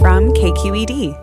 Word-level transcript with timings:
from 0.00 0.32
KQED. 0.32 1.14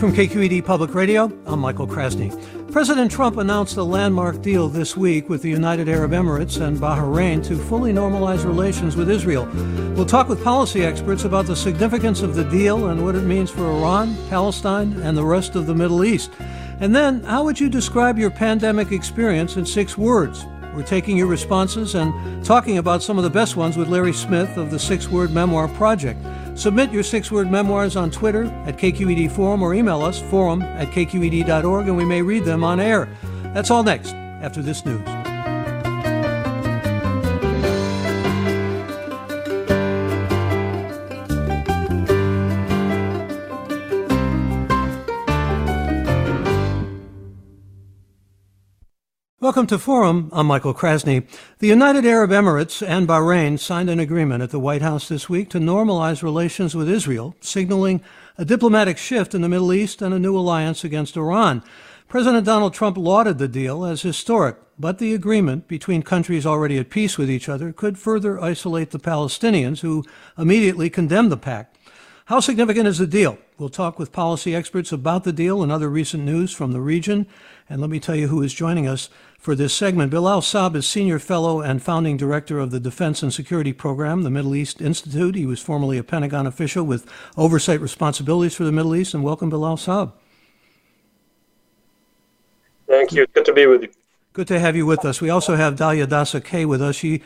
From 0.00 0.12
KQED 0.14 0.64
Public 0.64 0.94
Radio, 0.94 1.30
I'm 1.46 1.60
Michael 1.60 1.86
Krasny. 1.86 2.30
President 2.72 3.10
Trump 3.10 3.36
announced 3.36 3.76
a 3.76 3.82
landmark 3.82 4.40
deal 4.40 4.66
this 4.66 4.96
week 4.96 5.28
with 5.28 5.42
the 5.42 5.50
United 5.50 5.90
Arab 5.90 6.12
Emirates 6.12 6.58
and 6.58 6.78
Bahrain 6.78 7.44
to 7.44 7.56
fully 7.56 7.92
normalize 7.92 8.46
relations 8.46 8.96
with 8.96 9.10
Israel. 9.10 9.46
We'll 9.94 10.06
talk 10.06 10.30
with 10.30 10.42
policy 10.42 10.82
experts 10.82 11.24
about 11.24 11.44
the 11.44 11.54
significance 11.54 12.22
of 12.22 12.34
the 12.34 12.44
deal 12.44 12.88
and 12.88 13.04
what 13.04 13.14
it 13.14 13.24
means 13.24 13.50
for 13.50 13.70
Iran, 13.70 14.16
Palestine, 14.30 14.94
and 15.02 15.14
the 15.14 15.24
rest 15.24 15.54
of 15.54 15.66
the 15.66 15.74
Middle 15.74 16.02
East. 16.02 16.30
And 16.82 16.92
then, 16.92 17.22
how 17.22 17.44
would 17.44 17.60
you 17.60 17.68
describe 17.68 18.18
your 18.18 18.28
pandemic 18.28 18.90
experience 18.90 19.56
in 19.56 19.64
six 19.64 19.96
words? 19.96 20.44
We're 20.74 20.82
taking 20.82 21.16
your 21.16 21.28
responses 21.28 21.94
and 21.94 22.44
talking 22.44 22.78
about 22.78 23.04
some 23.04 23.18
of 23.18 23.22
the 23.22 23.30
best 23.30 23.54
ones 23.54 23.76
with 23.76 23.86
Larry 23.86 24.12
Smith 24.12 24.56
of 24.56 24.72
the 24.72 24.80
Six 24.80 25.08
Word 25.08 25.30
Memoir 25.30 25.68
Project. 25.68 26.18
Submit 26.58 26.90
your 26.90 27.04
six 27.04 27.30
word 27.30 27.52
memoirs 27.52 27.94
on 27.94 28.10
Twitter 28.10 28.46
at 28.66 28.78
KQED 28.78 29.30
Forum 29.30 29.62
or 29.62 29.74
email 29.74 30.02
us 30.02 30.20
forum 30.22 30.60
at 30.62 30.88
kqed.org 30.88 31.86
and 31.86 31.96
we 31.96 32.04
may 32.04 32.20
read 32.20 32.44
them 32.44 32.64
on 32.64 32.80
air. 32.80 33.08
That's 33.54 33.70
all 33.70 33.84
next 33.84 34.12
after 34.12 34.60
this 34.60 34.84
news. 34.84 35.21
Welcome 49.42 49.66
to 49.66 49.78
Forum. 49.80 50.28
I'm 50.32 50.46
Michael 50.46 50.72
Krasny. 50.72 51.26
The 51.58 51.66
United 51.66 52.06
Arab 52.06 52.30
Emirates 52.30 52.80
and 52.80 53.08
Bahrain 53.08 53.58
signed 53.58 53.90
an 53.90 53.98
agreement 53.98 54.40
at 54.40 54.50
the 54.50 54.60
White 54.60 54.82
House 54.82 55.08
this 55.08 55.28
week 55.28 55.50
to 55.50 55.58
normalize 55.58 56.22
relations 56.22 56.76
with 56.76 56.88
Israel, 56.88 57.34
signaling 57.40 58.02
a 58.38 58.44
diplomatic 58.44 58.98
shift 58.98 59.34
in 59.34 59.42
the 59.42 59.48
Middle 59.48 59.72
East 59.72 60.00
and 60.00 60.14
a 60.14 60.18
new 60.20 60.38
alliance 60.38 60.84
against 60.84 61.16
Iran. 61.16 61.64
President 62.06 62.46
Donald 62.46 62.72
Trump 62.72 62.96
lauded 62.96 63.38
the 63.38 63.48
deal 63.48 63.84
as 63.84 64.02
historic, 64.02 64.58
but 64.78 64.98
the 64.98 65.12
agreement 65.12 65.66
between 65.66 66.04
countries 66.04 66.46
already 66.46 66.78
at 66.78 66.88
peace 66.88 67.18
with 67.18 67.28
each 67.28 67.48
other 67.48 67.72
could 67.72 67.98
further 67.98 68.40
isolate 68.40 68.92
the 68.92 69.00
Palestinians, 69.00 69.80
who 69.80 70.04
immediately 70.38 70.88
condemned 70.88 71.32
the 71.32 71.36
pact. 71.36 71.76
How 72.26 72.38
significant 72.38 72.86
is 72.86 72.98
the 72.98 73.08
deal? 73.08 73.38
We'll 73.58 73.70
talk 73.70 73.98
with 73.98 74.12
policy 74.12 74.54
experts 74.54 74.92
about 74.92 75.24
the 75.24 75.32
deal 75.32 75.64
and 75.64 75.72
other 75.72 75.88
recent 75.88 76.22
news 76.22 76.52
from 76.52 76.70
the 76.70 76.80
region. 76.80 77.26
And 77.68 77.80
let 77.80 77.90
me 77.90 78.00
tell 78.00 78.14
you 78.14 78.28
who 78.28 78.42
is 78.42 78.52
joining 78.52 78.86
us 78.86 79.08
for 79.38 79.54
this 79.54 79.74
segment. 79.74 80.10
Bilal 80.10 80.40
Saab 80.40 80.76
is 80.76 80.86
Senior 80.86 81.18
Fellow 81.18 81.60
and 81.60 81.82
Founding 81.82 82.16
Director 82.16 82.58
of 82.58 82.70
the 82.70 82.80
Defense 82.80 83.22
and 83.22 83.32
Security 83.32 83.72
Program, 83.72 84.22
the 84.22 84.30
Middle 84.30 84.54
East 84.54 84.80
Institute. 84.80 85.34
He 85.34 85.46
was 85.46 85.60
formerly 85.60 85.98
a 85.98 86.04
Pentagon 86.04 86.46
official 86.46 86.84
with 86.84 87.10
oversight 87.36 87.80
responsibilities 87.80 88.54
for 88.54 88.64
the 88.64 88.72
Middle 88.72 88.94
East. 88.94 89.14
And 89.14 89.24
welcome, 89.24 89.50
Bilal 89.50 89.76
Saab. 89.76 90.12
Thank 92.86 93.12
you. 93.12 93.26
Good 93.32 93.46
to 93.46 93.52
be 93.52 93.66
with 93.66 93.82
you. 93.82 93.88
Good 94.32 94.48
to 94.48 94.58
have 94.58 94.76
you 94.76 94.86
with 94.86 95.04
us. 95.04 95.20
We 95.20 95.28
also 95.28 95.56
have 95.56 95.76
Dalia 95.76 96.06
Dassa 96.06 96.42
Kaye 96.42 96.64
with 96.64 96.80
us. 96.80 96.96
She 96.96 97.22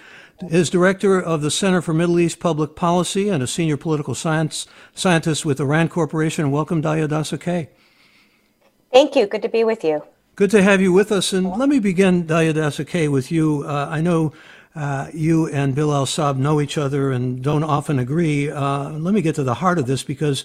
is 0.50 0.70
director 0.70 1.20
of 1.20 1.40
the 1.40 1.50
Center 1.50 1.80
for 1.80 1.94
Middle 1.94 2.18
East 2.18 2.40
Public 2.40 2.76
Policy 2.76 3.28
and 3.28 3.42
a 3.42 3.46
senior 3.46 3.76
political 3.76 4.14
science 4.14 4.66
scientist 4.94 5.44
with 5.44 5.58
the 5.58 5.66
RAND 5.66 5.90
Corporation. 5.90 6.50
Welcome, 6.50 6.82
Dalia 6.82 7.08
Dassa 7.08 7.40
Kaye. 7.40 7.68
Thank 8.92 9.16
you. 9.16 9.26
Good 9.26 9.42
to 9.42 9.48
be 9.48 9.64
with 9.64 9.84
you. 9.84 10.02
Good 10.36 10.50
to 10.50 10.62
have 10.62 10.82
you 10.82 10.92
with 10.92 11.12
us. 11.12 11.32
And 11.32 11.50
let 11.56 11.70
me 11.70 11.78
begin, 11.78 12.24
Dalia 12.24 12.86
Kaye, 12.86 13.08
with 13.08 13.32
you. 13.32 13.64
Uh, 13.66 13.88
I 13.90 14.02
know 14.02 14.34
uh, 14.74 15.08
you 15.14 15.48
and 15.48 15.74
Bilal 15.74 16.04
Saab 16.04 16.36
know 16.36 16.60
each 16.60 16.76
other 16.76 17.10
and 17.10 17.42
don't 17.42 17.64
often 17.64 17.98
agree. 17.98 18.50
Uh, 18.50 18.90
let 18.90 19.14
me 19.14 19.22
get 19.22 19.34
to 19.36 19.42
the 19.42 19.54
heart 19.54 19.78
of 19.78 19.86
this 19.86 20.02
because 20.02 20.44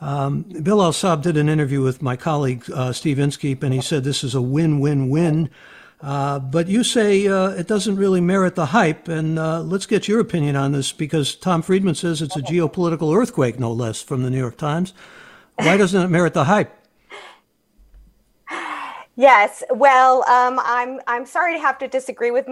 um, 0.00 0.42
Bilal 0.42 0.90
Saab 0.90 1.22
did 1.22 1.36
an 1.36 1.48
interview 1.48 1.82
with 1.82 2.02
my 2.02 2.16
colleague 2.16 2.68
uh, 2.74 2.92
Steve 2.92 3.20
Inskeep, 3.20 3.62
and 3.62 3.72
he 3.72 3.80
said 3.80 4.02
this 4.02 4.24
is 4.24 4.34
a 4.34 4.42
win-win-win. 4.42 5.50
Uh, 6.00 6.40
but 6.40 6.66
you 6.66 6.82
say 6.82 7.28
uh, 7.28 7.50
it 7.50 7.68
doesn't 7.68 7.94
really 7.94 8.20
merit 8.20 8.56
the 8.56 8.66
hype, 8.66 9.06
and 9.06 9.36
let's 9.70 9.86
get 9.86 10.08
your 10.08 10.18
opinion 10.18 10.56
on 10.56 10.72
this 10.72 10.90
because 10.90 11.36
Tom 11.36 11.62
Friedman 11.62 11.94
says 11.94 12.20
it's 12.20 12.34
a 12.34 12.42
geopolitical 12.42 13.16
earthquake, 13.16 13.60
no 13.60 13.70
less, 13.70 14.02
from 14.02 14.24
the 14.24 14.30
New 14.30 14.38
York 14.38 14.56
Times. 14.56 14.94
Why 15.54 15.76
doesn't 15.76 16.02
it 16.02 16.08
merit 16.08 16.34
the 16.34 16.46
hype? 16.46 16.74
Yes. 19.18 19.64
Well, 19.68 20.22
um, 20.28 20.60
I'm 20.62 21.00
I'm 21.08 21.26
sorry 21.26 21.52
to 21.54 21.58
have 21.58 21.76
to 21.78 21.88
disagree 21.88 22.30
with 22.30 22.46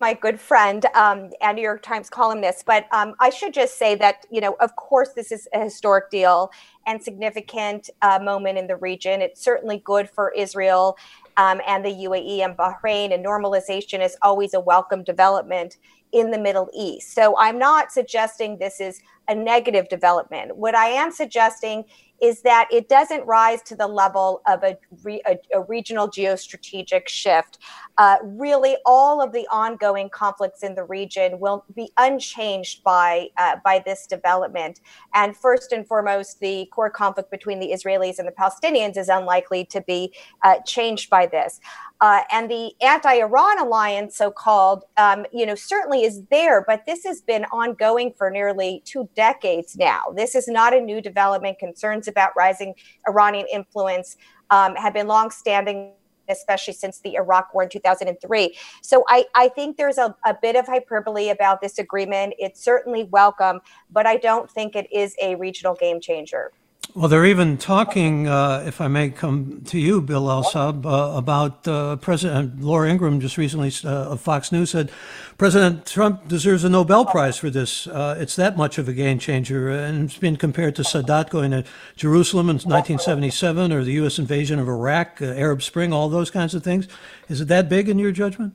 my 0.00 0.12
good 0.12 0.40
friend 0.40 0.84
um, 0.96 1.30
and 1.40 1.54
New 1.54 1.62
York 1.62 1.82
Times 1.82 2.10
columnist, 2.10 2.66
but 2.66 2.86
um, 2.90 3.14
I 3.20 3.30
should 3.30 3.54
just 3.54 3.78
say 3.78 3.94
that 3.94 4.26
you 4.28 4.40
know, 4.40 4.56
of 4.58 4.74
course, 4.74 5.10
this 5.14 5.30
is 5.30 5.46
a 5.54 5.60
historic 5.60 6.10
deal 6.10 6.50
and 6.88 7.00
significant 7.00 7.90
uh, 8.02 8.18
moment 8.20 8.58
in 8.58 8.66
the 8.66 8.74
region. 8.74 9.22
It's 9.22 9.40
certainly 9.40 9.80
good 9.84 10.10
for 10.10 10.32
Israel 10.32 10.98
um, 11.36 11.60
and 11.64 11.84
the 11.84 11.90
UAE 11.92 12.40
and 12.40 12.56
Bahrain, 12.56 13.14
and 13.14 13.24
normalization 13.24 14.04
is 14.04 14.16
always 14.22 14.52
a 14.52 14.58
welcome 14.58 15.04
development 15.04 15.76
in 16.10 16.32
the 16.32 16.38
Middle 16.38 16.68
East. 16.74 17.14
So 17.14 17.36
I'm 17.38 17.58
not 17.58 17.92
suggesting 17.92 18.58
this 18.58 18.80
is 18.80 19.00
a 19.28 19.34
negative 19.34 19.88
development. 19.88 20.56
What 20.56 20.74
I 20.74 20.86
am 20.86 21.12
suggesting 21.12 21.84
is 22.20 22.42
that 22.42 22.68
it 22.70 22.88
doesn't 22.88 23.24
rise 23.26 23.62
to 23.62 23.76
the 23.76 23.86
level 23.86 24.42
of 24.46 24.62
a, 24.62 24.76
re, 25.02 25.20
a, 25.26 25.36
a 25.54 25.62
regional 25.62 26.08
geostrategic 26.08 27.08
shift. 27.08 27.58
Uh, 27.98 28.16
really, 28.22 28.76
all 28.84 29.22
of 29.22 29.32
the 29.32 29.46
ongoing 29.50 30.08
conflicts 30.10 30.62
in 30.62 30.74
the 30.74 30.84
region 30.84 31.38
will 31.40 31.64
be 31.74 31.90
unchanged 31.96 32.82
by 32.84 33.28
uh, 33.38 33.56
by 33.64 33.82
this 33.84 34.06
development. 34.06 34.80
And 35.14 35.36
first 35.36 35.72
and 35.72 35.86
foremost, 35.86 36.40
the 36.40 36.66
core 36.66 36.90
conflict 36.90 37.30
between 37.30 37.58
the 37.58 37.72
Israelis 37.72 38.18
and 38.18 38.28
the 38.28 38.32
Palestinians 38.32 38.96
is 38.96 39.08
unlikely 39.08 39.64
to 39.66 39.80
be 39.82 40.12
uh, 40.42 40.56
changed 40.66 41.10
by 41.10 41.26
this. 41.26 41.60
Uh, 42.00 42.22
and 42.30 42.50
the 42.50 42.72
anti-Iran 42.82 43.58
alliance, 43.58 44.16
so-called, 44.16 44.84
um, 44.98 45.24
you 45.32 45.46
know, 45.46 45.54
certainly 45.54 46.04
is 46.04 46.22
there, 46.30 46.62
but 46.66 46.84
this 46.84 47.04
has 47.04 47.22
been 47.22 47.44
ongoing 47.46 48.12
for 48.16 48.30
nearly 48.30 48.82
two 48.84 49.08
decades 49.16 49.76
now. 49.76 50.02
This 50.14 50.34
is 50.34 50.46
not 50.46 50.74
a 50.74 50.80
new 50.80 51.00
development. 51.00 51.58
Concerns 51.58 52.06
about 52.06 52.32
rising 52.36 52.74
Iranian 53.08 53.46
influence 53.52 54.16
um, 54.50 54.74
have 54.76 54.92
been 54.92 55.06
longstanding 55.06 55.92
especially 56.28 56.74
since 56.74 56.98
the 57.00 57.14
Iraq 57.14 57.54
War 57.54 57.62
in 57.62 57.68
2003. 57.68 58.56
So 58.82 59.04
I, 59.08 59.26
I 59.34 59.48
think 59.48 59.76
there's 59.76 59.98
a, 59.98 60.14
a 60.24 60.34
bit 60.40 60.56
of 60.56 60.66
hyperbole 60.66 61.28
about 61.28 61.60
this 61.60 61.78
agreement. 61.78 62.34
It's 62.38 62.62
certainly 62.62 63.04
welcome, 63.04 63.60
but 63.90 64.06
I 64.06 64.16
don't 64.16 64.50
think 64.50 64.74
it 64.74 64.88
is 64.92 65.14
a 65.22 65.36
regional 65.36 65.74
game 65.74 66.00
changer. 66.00 66.52
Well, 66.96 67.08
they're 67.08 67.26
even 67.26 67.58
talking, 67.58 68.26
uh, 68.26 68.64
if 68.66 68.80
I 68.80 68.88
may 68.88 69.10
come 69.10 69.60
to 69.66 69.78
you, 69.78 70.00
Bilal 70.00 70.44
Saab, 70.44 70.86
uh, 70.86 71.14
about 71.14 71.68
uh, 71.68 71.96
President 71.96 72.62
Laura 72.62 72.88
Ingraham 72.88 73.20
just 73.20 73.36
recently 73.36 73.70
uh, 73.84 74.12
of 74.12 74.22
Fox 74.22 74.50
News 74.50 74.70
said 74.70 74.90
President 75.36 75.84
Trump 75.84 76.26
deserves 76.26 76.64
a 76.64 76.70
Nobel 76.70 77.04
Prize 77.04 77.36
for 77.36 77.50
this. 77.50 77.86
Uh, 77.86 78.16
it's 78.18 78.34
that 78.36 78.56
much 78.56 78.78
of 78.78 78.88
a 78.88 78.94
game 78.94 79.18
changer, 79.18 79.68
and 79.68 80.06
it's 80.06 80.16
been 80.16 80.38
compared 80.38 80.74
to 80.76 80.82
Sadat 80.82 81.28
going 81.28 81.50
to 81.50 81.64
Jerusalem 81.96 82.48
in 82.48 82.54
1977 82.54 83.72
or 83.72 83.84
the 83.84 83.92
U.S. 83.92 84.18
invasion 84.18 84.58
of 84.58 84.66
Iraq, 84.66 85.20
uh, 85.20 85.26
Arab 85.26 85.62
Spring, 85.62 85.92
all 85.92 86.08
those 86.08 86.30
kinds 86.30 86.54
of 86.54 86.64
things. 86.64 86.88
Is 87.28 87.42
it 87.42 87.48
that 87.48 87.68
big 87.68 87.90
in 87.90 87.98
your 87.98 88.10
judgment? 88.10 88.54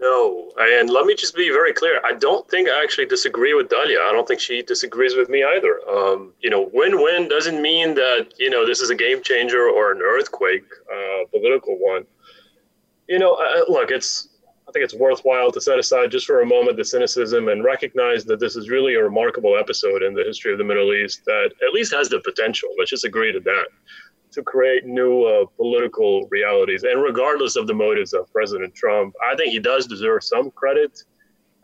No, 0.00 0.47
and 0.58 0.90
let 0.90 1.06
me 1.06 1.14
just 1.14 1.36
be 1.36 1.50
very 1.50 1.72
clear. 1.72 2.00
I 2.04 2.14
don't 2.14 2.48
think 2.50 2.68
I 2.68 2.82
actually 2.82 3.06
disagree 3.06 3.54
with 3.54 3.68
Dalia. 3.68 4.00
I 4.00 4.12
don't 4.12 4.26
think 4.26 4.40
she 4.40 4.62
disagrees 4.62 5.14
with 5.14 5.28
me 5.28 5.44
either. 5.44 5.80
Um, 5.88 6.32
you 6.40 6.50
know, 6.50 6.70
win-win 6.72 7.28
doesn't 7.28 7.62
mean 7.62 7.94
that 7.94 8.32
you 8.38 8.50
know 8.50 8.66
this 8.66 8.80
is 8.80 8.90
a 8.90 8.94
game 8.94 9.22
changer 9.22 9.68
or 9.68 9.92
an 9.92 10.00
earthquake, 10.02 10.64
uh, 10.92 11.26
political 11.30 11.78
one. 11.78 12.04
You 13.08 13.18
know, 13.18 13.34
uh, 13.34 13.70
look, 13.70 13.90
it's 13.90 14.28
I 14.68 14.72
think 14.72 14.84
it's 14.84 14.94
worthwhile 14.94 15.50
to 15.52 15.60
set 15.60 15.78
aside 15.78 16.10
just 16.10 16.26
for 16.26 16.42
a 16.42 16.46
moment 16.46 16.76
the 16.76 16.84
cynicism 16.84 17.48
and 17.48 17.64
recognize 17.64 18.24
that 18.26 18.38
this 18.38 18.54
is 18.54 18.68
really 18.68 18.96
a 18.96 19.02
remarkable 19.02 19.56
episode 19.56 20.02
in 20.02 20.12
the 20.12 20.24
history 20.24 20.52
of 20.52 20.58
the 20.58 20.64
Middle 20.64 20.92
East 20.92 21.24
that 21.24 21.52
at 21.66 21.72
least 21.72 21.94
has 21.94 22.10
the 22.10 22.20
potential. 22.20 22.68
Let's 22.78 22.90
just 22.90 23.04
agree 23.04 23.32
to 23.32 23.40
that 23.40 23.68
to 24.38 24.44
create 24.44 24.86
new 24.86 25.24
uh, 25.24 25.44
political 25.56 26.26
realities. 26.30 26.84
And 26.84 27.02
regardless 27.02 27.56
of 27.56 27.66
the 27.66 27.74
motives 27.74 28.12
of 28.12 28.32
President 28.32 28.72
Trump, 28.74 29.14
I 29.28 29.34
think 29.34 29.50
he 29.50 29.58
does 29.58 29.86
deserve 29.86 30.22
some 30.22 30.50
credit. 30.52 31.02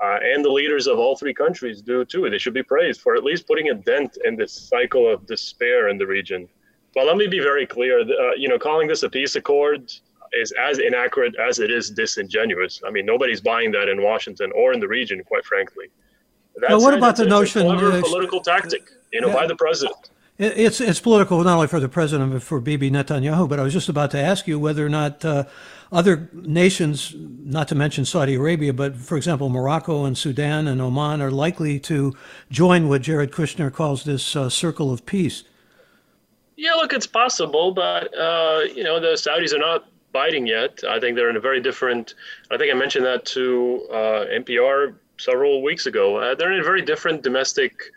Uh, 0.02 0.18
and 0.22 0.44
the 0.44 0.50
leaders 0.50 0.88
of 0.88 0.98
all 0.98 1.16
three 1.16 1.32
countries 1.32 1.80
do 1.80 2.04
too. 2.04 2.28
They 2.28 2.38
should 2.38 2.52
be 2.52 2.64
praised 2.64 3.00
for 3.00 3.14
at 3.14 3.22
least 3.22 3.46
putting 3.46 3.68
a 3.68 3.74
dent 3.74 4.18
in 4.24 4.34
this 4.34 4.52
cycle 4.52 5.08
of 5.12 5.24
despair 5.26 5.88
in 5.88 5.98
the 5.98 6.06
region. 6.06 6.48
But 6.94 7.06
let 7.06 7.16
me 7.16 7.28
be 7.28 7.38
very 7.38 7.64
clear. 7.64 8.00
Uh, 8.00 8.34
you 8.36 8.48
know, 8.48 8.58
calling 8.58 8.88
this 8.88 9.04
a 9.04 9.08
peace 9.08 9.36
accord 9.36 9.92
is 10.32 10.52
as 10.60 10.80
inaccurate 10.80 11.34
as 11.38 11.60
it 11.60 11.70
is 11.70 11.90
disingenuous. 11.90 12.82
I 12.84 12.90
mean, 12.90 13.06
nobody's 13.06 13.40
buying 13.40 13.70
that 13.72 13.88
in 13.88 14.02
Washington 14.02 14.50
or 14.56 14.72
in 14.72 14.80
the 14.80 14.88
region, 14.88 15.22
quite 15.22 15.44
frankly. 15.44 15.86
That 16.56 16.70
well, 16.70 16.82
what 16.82 16.94
about 16.94 17.16
the 17.16 17.26
notion? 17.26 17.62
Clever 17.62 18.02
political 18.02 18.40
tactic, 18.40 18.82
you 19.12 19.20
know, 19.20 19.28
yeah. 19.28 19.34
by 19.34 19.46
the 19.46 19.56
president. 19.56 20.10
It's 20.36 20.80
it's 20.80 20.98
political 20.98 21.42
not 21.44 21.54
only 21.54 21.68
for 21.68 21.78
the 21.78 21.88
president 21.88 22.32
but 22.32 22.42
for 22.42 22.60
Bibi 22.60 22.90
Netanyahu. 22.90 23.48
But 23.48 23.60
I 23.60 23.62
was 23.62 23.72
just 23.72 23.88
about 23.88 24.10
to 24.12 24.18
ask 24.18 24.48
you 24.48 24.58
whether 24.58 24.84
or 24.84 24.88
not 24.88 25.24
uh, 25.24 25.44
other 25.92 26.28
nations, 26.32 27.14
not 27.16 27.68
to 27.68 27.76
mention 27.76 28.04
Saudi 28.04 28.34
Arabia, 28.34 28.72
but 28.72 28.96
for 28.96 29.16
example 29.16 29.48
Morocco 29.48 30.04
and 30.04 30.18
Sudan 30.18 30.66
and 30.66 30.80
Oman, 30.80 31.22
are 31.22 31.30
likely 31.30 31.78
to 31.80 32.14
join 32.50 32.88
what 32.88 33.02
Jared 33.02 33.30
Kushner 33.30 33.72
calls 33.72 34.02
this 34.02 34.34
uh, 34.34 34.48
circle 34.50 34.92
of 34.92 35.06
peace. 35.06 35.44
Yeah, 36.56 36.72
look, 36.72 36.92
it's 36.92 37.06
possible, 37.06 37.72
but 37.72 38.12
uh, 38.18 38.62
you 38.74 38.82
know 38.82 38.98
the 38.98 39.14
Saudis 39.14 39.54
are 39.54 39.58
not 39.58 39.86
biting 40.10 40.48
yet. 40.48 40.82
I 40.88 40.98
think 40.98 41.14
they're 41.14 41.30
in 41.30 41.36
a 41.36 41.40
very 41.40 41.60
different. 41.60 42.14
I 42.50 42.56
think 42.56 42.74
I 42.74 42.76
mentioned 42.76 43.06
that 43.06 43.24
to 43.26 43.86
uh, 43.88 44.24
NPR 44.32 44.96
several 45.16 45.62
weeks 45.62 45.86
ago. 45.86 46.16
Uh, 46.16 46.34
they're 46.34 46.52
in 46.52 46.58
a 46.58 46.64
very 46.64 46.82
different 46.82 47.22
domestic 47.22 47.92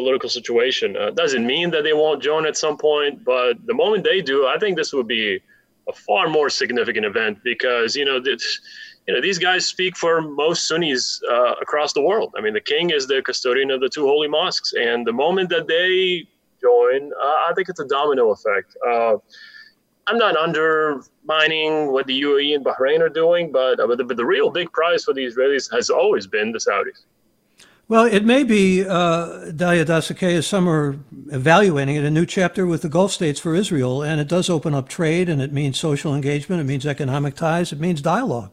political 0.00 0.28
situation. 0.28 0.96
Uh, 0.96 1.10
doesn't 1.10 1.46
mean 1.46 1.70
that 1.70 1.82
they 1.84 1.92
won't 1.92 2.22
join 2.22 2.46
at 2.46 2.56
some 2.56 2.76
point, 2.76 3.24
but 3.24 3.52
the 3.66 3.74
moment 3.74 4.04
they 4.04 4.20
do, 4.20 4.46
I 4.46 4.56
think 4.58 4.76
this 4.76 4.92
would 4.92 5.06
be 5.06 5.40
a 5.88 5.92
far 5.92 6.28
more 6.28 6.48
significant 6.50 7.04
event 7.06 7.38
because 7.42 7.96
you 7.96 8.04
know 8.04 8.16
you 9.06 9.14
know 9.14 9.20
these 9.20 9.38
guys 9.38 9.66
speak 9.66 9.96
for 9.96 10.20
most 10.20 10.68
Sunnis 10.68 11.20
uh, 11.30 11.54
across 11.60 11.92
the 11.92 12.02
world. 12.02 12.34
I 12.36 12.40
mean, 12.40 12.54
the 12.54 12.66
king 12.74 12.90
is 12.90 13.06
the 13.06 13.22
custodian 13.22 13.70
of 13.70 13.80
the 13.80 13.88
two 13.88 14.06
holy 14.06 14.28
mosques, 14.28 14.72
and 14.88 15.06
the 15.06 15.12
moment 15.12 15.48
that 15.50 15.66
they 15.66 16.26
join, 16.60 17.10
uh, 17.12 17.48
I 17.48 17.52
think 17.54 17.68
it's 17.68 17.80
a 17.80 17.88
domino 17.98 18.30
effect. 18.30 18.76
Uh, 18.86 19.16
I'm 20.06 20.18
not 20.18 20.36
undermining 20.36 21.92
what 21.92 22.06
the 22.06 22.20
UAE 22.22 22.56
and 22.56 22.64
Bahrain 22.64 23.00
are 23.00 23.08
doing, 23.08 23.52
but, 23.52 23.76
but, 23.76 23.96
the, 23.96 24.04
but 24.04 24.16
the 24.16 24.26
real 24.26 24.50
big 24.50 24.72
prize 24.72 25.04
for 25.04 25.14
the 25.14 25.24
Israelis 25.24 25.70
has 25.72 25.88
always 25.88 26.26
been 26.26 26.50
the 26.50 26.58
Saudis. 26.58 27.04
Well, 27.90 28.04
it 28.04 28.24
may 28.24 28.44
be, 28.44 28.86
uh, 28.86 29.50
Dalia 29.50 29.84
Dassa 29.84 30.16
Kaye, 30.16 30.36
as 30.36 30.46
some 30.46 30.68
are 30.68 30.96
evaluating 31.32 31.96
it, 31.96 32.04
a 32.04 32.10
new 32.10 32.24
chapter 32.24 32.64
with 32.64 32.82
the 32.82 32.88
Gulf 32.88 33.10
states 33.10 33.40
for 33.40 33.52
Israel. 33.52 34.00
And 34.00 34.20
it 34.20 34.28
does 34.28 34.48
open 34.48 34.76
up 34.76 34.88
trade, 34.88 35.28
and 35.28 35.42
it 35.42 35.52
means 35.52 35.76
social 35.76 36.14
engagement, 36.14 36.60
it 36.60 36.66
means 36.66 36.86
economic 36.86 37.34
ties, 37.34 37.72
it 37.72 37.80
means 37.80 38.00
dialogue. 38.00 38.52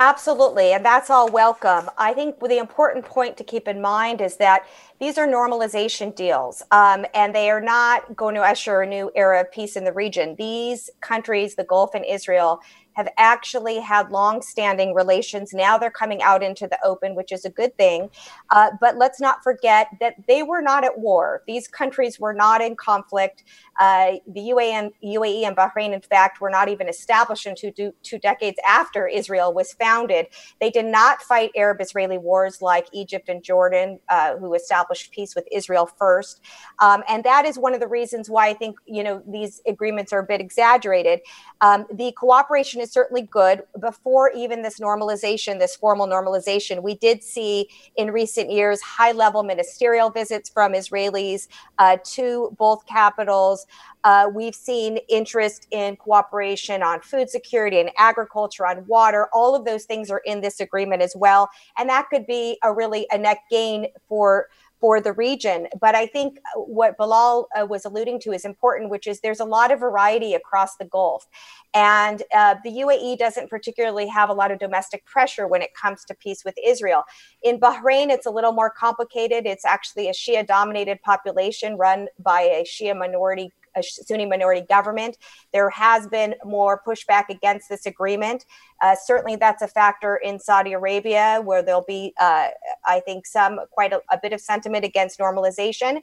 Absolutely, 0.00 0.72
and 0.72 0.82
that's 0.82 1.10
all 1.10 1.30
welcome. 1.30 1.90
I 1.98 2.14
think 2.14 2.40
the 2.40 2.56
important 2.56 3.04
point 3.04 3.36
to 3.36 3.44
keep 3.44 3.68
in 3.68 3.82
mind 3.82 4.22
is 4.22 4.38
that 4.38 4.66
these 4.98 5.18
are 5.18 5.28
normalization 5.28 6.16
deals, 6.16 6.62
um, 6.70 7.04
and 7.12 7.34
they 7.34 7.50
are 7.50 7.60
not 7.60 8.16
going 8.16 8.34
to 8.36 8.40
usher 8.40 8.80
a 8.80 8.86
new 8.86 9.10
era 9.14 9.42
of 9.42 9.52
peace 9.52 9.76
in 9.76 9.84
the 9.84 9.92
region. 9.92 10.36
These 10.38 10.88
countries, 11.02 11.54
the 11.54 11.64
Gulf 11.64 11.94
and 11.94 12.04
Israel, 12.06 12.62
have 12.96 13.08
actually 13.18 13.78
had 13.78 14.10
long-standing 14.10 14.94
relations. 14.94 15.52
Now 15.52 15.76
they're 15.76 15.90
coming 15.90 16.22
out 16.22 16.42
into 16.42 16.66
the 16.66 16.78
open, 16.82 17.14
which 17.14 17.30
is 17.30 17.44
a 17.44 17.50
good 17.50 17.76
thing. 17.76 18.08
Uh, 18.48 18.70
but 18.80 18.96
let's 18.96 19.20
not 19.20 19.42
forget 19.44 19.88
that 20.00 20.14
they 20.26 20.42
were 20.42 20.62
not 20.62 20.82
at 20.82 20.98
war. 20.98 21.42
These 21.46 21.68
countries 21.68 22.18
were 22.18 22.32
not 22.32 22.62
in 22.62 22.74
conflict. 22.74 23.44
Uh, 23.78 24.12
the 24.26 24.40
UAE, 24.40 24.92
UAE 25.04 25.46
and 25.46 25.54
Bahrain, 25.54 25.92
in 25.92 26.00
fact, 26.00 26.40
were 26.40 26.48
not 26.48 26.70
even 26.70 26.88
established 26.88 27.44
until 27.44 27.70
two, 27.70 27.92
two 28.02 28.18
decades 28.18 28.56
after 28.66 29.06
Israel 29.06 29.52
was 29.52 29.74
founded. 29.74 30.28
They 30.58 30.70
did 30.70 30.86
not 30.86 31.20
fight 31.20 31.50
Arab-Israeli 31.54 32.16
wars 32.16 32.62
like 32.62 32.86
Egypt 32.92 33.28
and 33.28 33.42
Jordan, 33.42 34.00
uh, 34.08 34.38
who 34.38 34.54
established 34.54 35.12
peace 35.12 35.34
with 35.34 35.46
Israel 35.52 35.84
first. 35.84 36.40
Um, 36.78 37.02
and 37.10 37.22
that 37.24 37.44
is 37.44 37.58
one 37.58 37.74
of 37.74 37.80
the 37.80 37.88
reasons 37.88 38.30
why 38.30 38.48
I 38.48 38.54
think 38.54 38.78
you 38.86 39.04
know 39.04 39.22
these 39.26 39.60
agreements 39.66 40.14
are 40.14 40.20
a 40.20 40.26
bit 40.26 40.40
exaggerated. 40.40 41.20
Um, 41.60 41.84
the 41.92 42.12
cooperation 42.12 42.80
is 42.86 42.92
certainly 42.92 43.22
good. 43.22 43.62
Before 43.80 44.30
even 44.32 44.62
this 44.62 44.78
normalization, 44.78 45.58
this 45.58 45.76
formal 45.76 46.06
normalization, 46.06 46.82
we 46.82 46.94
did 46.94 47.22
see 47.22 47.68
in 47.96 48.10
recent 48.10 48.50
years 48.50 48.80
high 48.80 49.12
level 49.12 49.42
ministerial 49.42 50.10
visits 50.10 50.48
from 50.48 50.72
Israelis 50.72 51.48
uh, 51.78 51.98
to 52.04 52.54
both 52.58 52.86
capitals. 52.86 53.66
Uh, 54.04 54.30
we've 54.32 54.54
seen 54.54 54.98
interest 55.08 55.66
in 55.70 55.96
cooperation 55.96 56.82
on 56.82 57.00
food 57.00 57.28
security 57.28 57.80
and 57.80 57.90
agriculture, 57.98 58.66
on 58.66 58.86
water. 58.86 59.28
All 59.32 59.54
of 59.54 59.64
those 59.64 59.84
things 59.84 60.10
are 60.10 60.22
in 60.24 60.40
this 60.40 60.60
agreement 60.60 61.02
as 61.02 61.14
well. 61.16 61.50
And 61.76 61.88
that 61.88 62.08
could 62.08 62.26
be 62.26 62.58
a 62.62 62.72
really 62.72 63.06
a 63.10 63.18
net 63.18 63.38
gain 63.50 63.88
for 64.08 64.48
for 64.86 65.00
the 65.00 65.12
region. 65.14 65.66
But 65.80 65.96
I 65.96 66.06
think 66.06 66.38
what 66.54 66.96
Bilal 66.96 67.48
uh, 67.60 67.66
was 67.66 67.84
alluding 67.84 68.20
to 68.20 68.30
is 68.30 68.44
important, 68.44 68.88
which 68.88 69.08
is 69.08 69.18
there's 69.18 69.40
a 69.40 69.44
lot 69.44 69.72
of 69.72 69.80
variety 69.80 70.34
across 70.34 70.76
the 70.76 70.84
Gulf. 70.84 71.26
And 71.74 72.22
uh, 72.32 72.54
the 72.62 72.70
UAE 72.70 73.18
doesn't 73.18 73.50
particularly 73.50 74.06
have 74.06 74.28
a 74.28 74.32
lot 74.32 74.52
of 74.52 74.60
domestic 74.60 75.04
pressure 75.04 75.48
when 75.48 75.60
it 75.60 75.74
comes 75.74 76.04
to 76.04 76.14
peace 76.14 76.44
with 76.44 76.54
Israel. 76.64 77.02
In 77.42 77.58
Bahrain, 77.58 78.10
it's 78.10 78.26
a 78.26 78.30
little 78.30 78.52
more 78.52 78.70
complicated. 78.70 79.44
It's 79.44 79.64
actually 79.64 80.06
a 80.08 80.12
Shia 80.12 80.46
dominated 80.46 81.02
population 81.02 81.76
run 81.76 82.06
by 82.20 82.42
a 82.42 82.62
Shia 82.62 82.96
minority 82.96 83.50
a 83.76 83.82
Sunni 83.82 84.26
minority 84.26 84.66
government. 84.66 85.18
There 85.52 85.70
has 85.70 86.06
been 86.06 86.34
more 86.44 86.80
pushback 86.86 87.28
against 87.28 87.68
this 87.68 87.86
agreement. 87.86 88.44
Uh, 88.82 88.94
certainly, 88.94 89.36
that's 89.36 89.62
a 89.62 89.68
factor 89.68 90.16
in 90.16 90.38
Saudi 90.38 90.72
Arabia, 90.72 91.40
where 91.44 91.62
there'll 91.62 91.84
be, 91.86 92.12
uh, 92.20 92.48
I 92.86 93.00
think, 93.00 93.26
some 93.26 93.60
quite 93.70 93.92
a, 93.92 94.00
a, 94.10 94.18
bit 94.22 94.32
of 94.32 94.40
sentiment 94.40 94.84
against 94.84 95.18
normalization. 95.18 96.00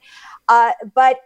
Uh, 0.48 0.72
but 0.94 1.20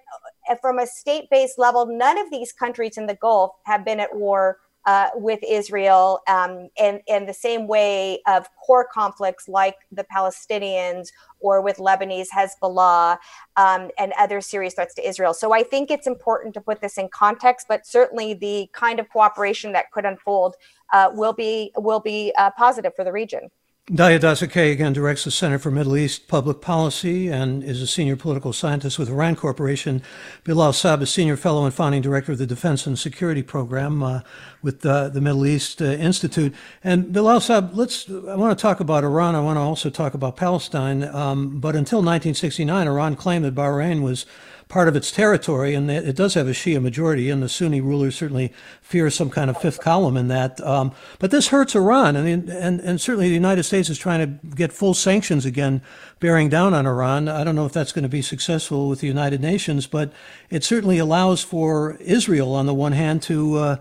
uh, 0.51 0.57
from 0.57 0.79
a 0.79 0.87
state 0.87 1.29
based 1.31 1.59
level, 1.59 1.87
none 1.87 2.19
of 2.19 2.31
these 2.31 2.53
countries 2.53 2.97
in 2.97 3.07
the 3.07 3.15
Gulf 3.15 3.53
have 3.65 3.85
been 3.85 4.01
at 4.01 4.15
war 4.15 4.59
uh, 4.89 5.11
with 5.17 5.39
Israel 5.47 6.21
um, 6.29 6.71
in, 6.79 6.99
in 7.07 7.27
the 7.27 7.35
same 7.35 7.67
way 7.67 8.21
of 8.27 8.49
core 8.57 8.89
conflicts 8.91 9.47
like 9.47 9.77
the 9.93 10.03
Palestinians 10.05 11.09
or 11.41 11.61
with 11.61 11.77
Lebanese 11.77 12.29
Hezbollah 12.35 13.19
um, 13.59 13.91
and 13.99 14.15
other 14.19 14.41
serious 14.41 14.73
threats 14.73 14.95
to 14.95 15.07
Israel. 15.07 15.35
So 15.35 15.53
I 15.53 15.63
think 15.63 15.91
it's 15.91 16.07
important 16.07 16.55
to 16.55 16.63
put 16.63 16.81
this 16.81 16.97
in 16.97 17.11
context, 17.11 17.67
but 17.69 17.87
certainly 17.87 18.33
the 18.33 18.71
kind 18.73 18.99
of 18.99 19.11
cooperation 19.11 19.73
that 19.73 19.93
could 19.93 20.07
unfold 20.07 20.57
uh, 20.95 21.11
will 21.13 21.35
be 21.35 21.71
will 21.77 22.01
be 22.01 22.33
uh, 22.39 22.51
positive 22.53 22.95
for 22.97 23.05
the 23.05 23.13
region. 23.13 23.51
Dalia 23.91 24.21
Dassa 24.21 24.51
Kaye 24.51 24.71
again 24.73 24.93
directs 24.93 25.25
the 25.25 25.31
Center 25.31 25.59
for 25.59 25.71
Middle 25.71 25.97
East 25.97 26.29
Public 26.29 26.61
Policy 26.61 27.29
and 27.29 27.65
is 27.65 27.81
a 27.81 27.87
senior 27.87 28.17
political 28.17 28.53
scientist 28.53 28.99
with 28.99 29.09
RAND 29.09 29.39
Corporation. 29.39 30.03
Bilal 30.45 30.73
Saab 30.73 31.01
is 31.01 31.09
senior 31.09 31.39
fellow 31.39 31.65
and 31.65 31.73
founding 31.73 32.03
director 32.03 32.33
of 32.33 32.39
the 32.39 32.47
Defense 32.47 32.87
and 32.87 32.99
Security 32.99 33.43
Program 33.43 34.03
uh, 34.03 34.21
with 34.61 34.85
uh, 34.85 35.09
the 35.09 35.23
Middle 35.23 35.47
East 35.47 35.81
uh, 35.81 35.87
Institute. 35.87 36.55
And 36.85 37.15
Bilal 37.15 37.41
Saab, 37.41 37.71
let's. 37.73 38.11
I 38.11 38.37
want 38.37 38.59
to 38.59 38.61
talk 38.61 38.81
about 38.81 39.05
Iran. 39.05 39.35
I 39.35 39.41
want 39.41 39.57
to 39.57 39.63
also 39.63 39.89
talk 39.89 40.13
about 40.13 40.37
Palestine. 40.37 41.05
Um, 41.05 41.59
but 41.59 41.75
until 41.75 42.01
1969, 42.01 42.87
Iran 42.87 43.17
claimed 43.17 43.47
that 43.47 43.55
Bahrain 43.55 44.03
was 44.03 44.27
part 44.69 44.87
of 44.87 44.95
its 44.95 45.11
territory, 45.11 45.75
and 45.75 45.91
it 45.91 46.15
does 46.15 46.35
have 46.35 46.47
a 46.47 46.53
Shia 46.53 46.83
majority, 46.83 47.31
and 47.31 47.43
the 47.43 47.49
Sunni 47.49 47.81
rulers 47.81 48.17
certainly 48.17 48.53
fear 48.83 49.09
some 49.09 49.31
kind 49.31 49.49
of 49.49 49.61
fifth 49.61 49.81
column 49.81 50.17
in 50.17 50.29
that. 50.29 50.61
Um, 50.61 50.93
but 51.19 51.31
this 51.31 51.49
hurts 51.49 51.75
Iran, 51.75 52.17
and, 52.17 52.49
and, 52.51 52.81
and 52.81 53.01
certainly 53.01 53.29
the 53.29 53.35
United 53.35 53.63
States 53.63 53.89
is 53.89 53.99
trying 53.99 54.21
to 54.21 54.47
get 54.49 54.73
full 54.73 54.93
sanctions 54.93 55.47
again, 55.47 55.81
bearing 56.21 56.51
down 56.51 56.75
on 56.75 56.87
Iran. 56.87 57.29
I 57.29 57.45
don't 57.45 57.55
know 57.55 57.65
if 57.65 57.73
that's 57.73 57.93
going 57.93 58.03
to 58.03 58.11
be 58.11 58.21
successful 58.21 58.89
with 58.91 59.01
the 59.01 59.07
United 59.07 59.41
Nations, 59.41 59.87
but 59.87 60.13
it 60.51 60.65
certainly 60.65 60.99
allows 60.99 61.43
for 61.43 61.97
Israel, 62.01 62.55
on 62.55 62.67
the 62.67 62.75
one 62.75 62.93
hand, 62.93 63.23
to 63.23 63.57
uh, 63.57 63.77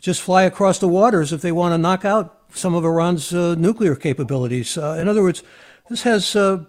just 0.00 0.20
fly 0.20 0.42
across 0.42 0.80
the 0.80 0.88
waters 0.88 1.32
if 1.32 1.40
they 1.40 1.52
want 1.52 1.72
to 1.72 1.78
knock 1.78 2.04
out 2.04 2.40
some 2.50 2.74
of 2.74 2.84
Iran's 2.84 3.32
uh, 3.32 3.54
nuclear 3.54 3.94
capabilities. 3.94 4.76
Uh, 4.76 4.98
in 5.00 5.08
other 5.08 5.22
words, 5.22 5.44
this 5.88 6.02
has 6.02 6.34
uh, 6.34 6.64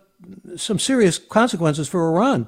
some 0.56 0.78
serious 0.78 1.18
consequences 1.18 1.90
for 1.90 2.08
Iran. 2.08 2.48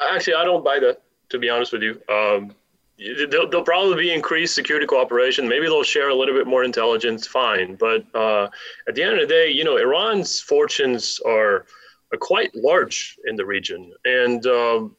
Actually, 0.00 0.34
I 0.34 0.44
don't 0.44 0.64
buy 0.64 0.78
that. 0.80 1.02
To 1.30 1.38
be 1.38 1.48
honest 1.48 1.72
with 1.72 1.82
you, 1.82 2.00
um, 2.08 2.54
there'll, 2.98 3.48
there'll, 3.48 3.64
probably 3.64 3.96
be 3.96 4.12
increased 4.12 4.54
security 4.54 4.86
cooperation. 4.86 5.48
Maybe 5.48 5.66
they'll 5.66 5.82
share 5.82 6.10
a 6.10 6.14
little 6.14 6.34
bit 6.34 6.46
more 6.46 6.64
intelligence. 6.64 7.26
Fine, 7.26 7.76
but 7.76 8.04
uh, 8.14 8.48
at 8.86 8.94
the 8.94 9.02
end 9.02 9.14
of 9.14 9.20
the 9.20 9.26
day, 9.26 9.50
you 9.50 9.64
know, 9.64 9.76
Iran's 9.78 10.40
fortunes 10.40 11.18
are, 11.26 11.66
are 12.12 12.18
quite 12.20 12.54
large 12.54 13.16
in 13.26 13.36
the 13.36 13.44
region, 13.44 13.92
and 14.04 14.46
um, 14.46 14.96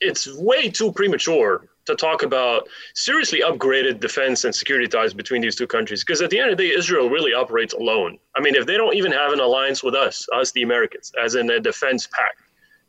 it's 0.00 0.32
way 0.38 0.70
too 0.70 0.92
premature 0.92 1.66
to 1.86 1.94
talk 1.94 2.22
about 2.22 2.66
seriously 2.94 3.42
upgraded 3.44 4.00
defense 4.00 4.44
and 4.44 4.54
security 4.54 4.88
ties 4.88 5.12
between 5.12 5.42
these 5.42 5.56
two 5.56 5.66
countries. 5.66 6.02
Because 6.02 6.22
at 6.22 6.30
the 6.30 6.38
end 6.38 6.50
of 6.50 6.56
the 6.56 6.68
day, 6.68 6.74
Israel 6.74 7.10
really 7.10 7.34
operates 7.34 7.74
alone. 7.74 8.18
I 8.34 8.40
mean, 8.40 8.54
if 8.54 8.64
they 8.64 8.76
don't 8.76 8.94
even 8.94 9.12
have 9.12 9.32
an 9.32 9.40
alliance 9.40 9.82
with 9.82 9.94
us, 9.94 10.26
us 10.32 10.52
the 10.52 10.62
Americans, 10.62 11.12
as 11.22 11.34
in 11.34 11.50
a 11.50 11.60
defense 11.60 12.06
pact, 12.06 12.40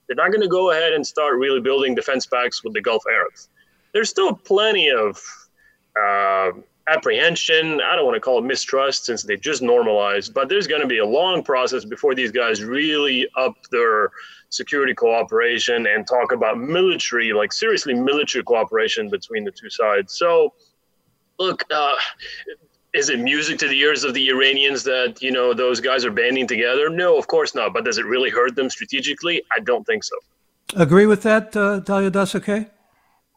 they're 0.08 0.16
not 0.16 0.32
going 0.32 0.42
to 0.42 0.48
go 0.48 0.72
ahead 0.72 0.94
and 0.94 1.06
start 1.06 1.38
really 1.38 1.62
building 1.62 1.96
defense 1.96 2.26
pacts 2.26 2.64
with 2.64 2.74
the 2.74 2.82
Gulf 2.82 3.04
Arabs. 3.12 3.50
There's 3.94 4.10
still 4.10 4.34
plenty 4.34 4.90
of 4.90 5.22
uh, 6.00 6.52
apprehension. 6.88 7.82
I 7.82 7.96
don't 7.96 8.06
want 8.06 8.16
to 8.16 8.22
call 8.22 8.40
it 8.40 8.44
mistrust 8.44 9.06
since 9.06 9.24
they 9.24 9.38
just 9.38 9.62
normalized, 9.62 10.34
but 10.34 10.50
there's 10.50 10.68
going 10.68 10.82
to 10.82 10.88
be 10.88 11.00
a 11.00 11.06
long 11.06 11.44
process 11.44 11.86
before 11.86 12.14
these 12.14 12.32
guys 12.32 12.64
really 12.64 13.28
up 13.38 13.56
their 13.72 14.12
security 14.50 14.94
cooperation 14.94 15.88
and 15.88 16.06
talk 16.08 16.32
about 16.32 16.60
military, 16.60 17.34
like 17.34 17.52
seriously 17.52 17.94
military 17.94 18.44
cooperation 18.44 19.10
between 19.10 19.44
the 19.44 19.52
two 19.52 19.70
sides. 19.70 20.18
So, 20.18 20.54
look, 21.40 21.64
uh, 21.72 21.96
is 22.96 23.10
it 23.10 23.20
music 23.20 23.60
to 23.60 23.68
the 23.68 23.78
ears 23.78 24.04
of 24.04 24.14
the 24.14 24.30
Iranians 24.30 24.84
that 24.84 25.22
you 25.22 25.32
know 25.32 25.54
those 25.54 25.80
guys 25.82 26.06
are 26.06 26.12
banding 26.12 26.48
together? 26.48 26.90
No, 26.90 27.18
of 27.18 27.28
course 27.28 27.54
not. 27.54 27.74
But 27.74 27.86
does 27.86 27.98
it 27.98 28.06
really 28.06 28.30
hurt 28.30 28.56
them 28.56 28.70
strategically? 28.70 29.44
I 29.56 29.60
don't 29.60 29.86
think 29.86 30.04
so. 30.04 30.16
Agree 30.76 31.06
with 31.06 31.22
that, 31.24 31.56
uh, 31.56 31.82
Dalia 31.82 32.10
Dassa 32.10 32.44
Kaye? 32.44 32.68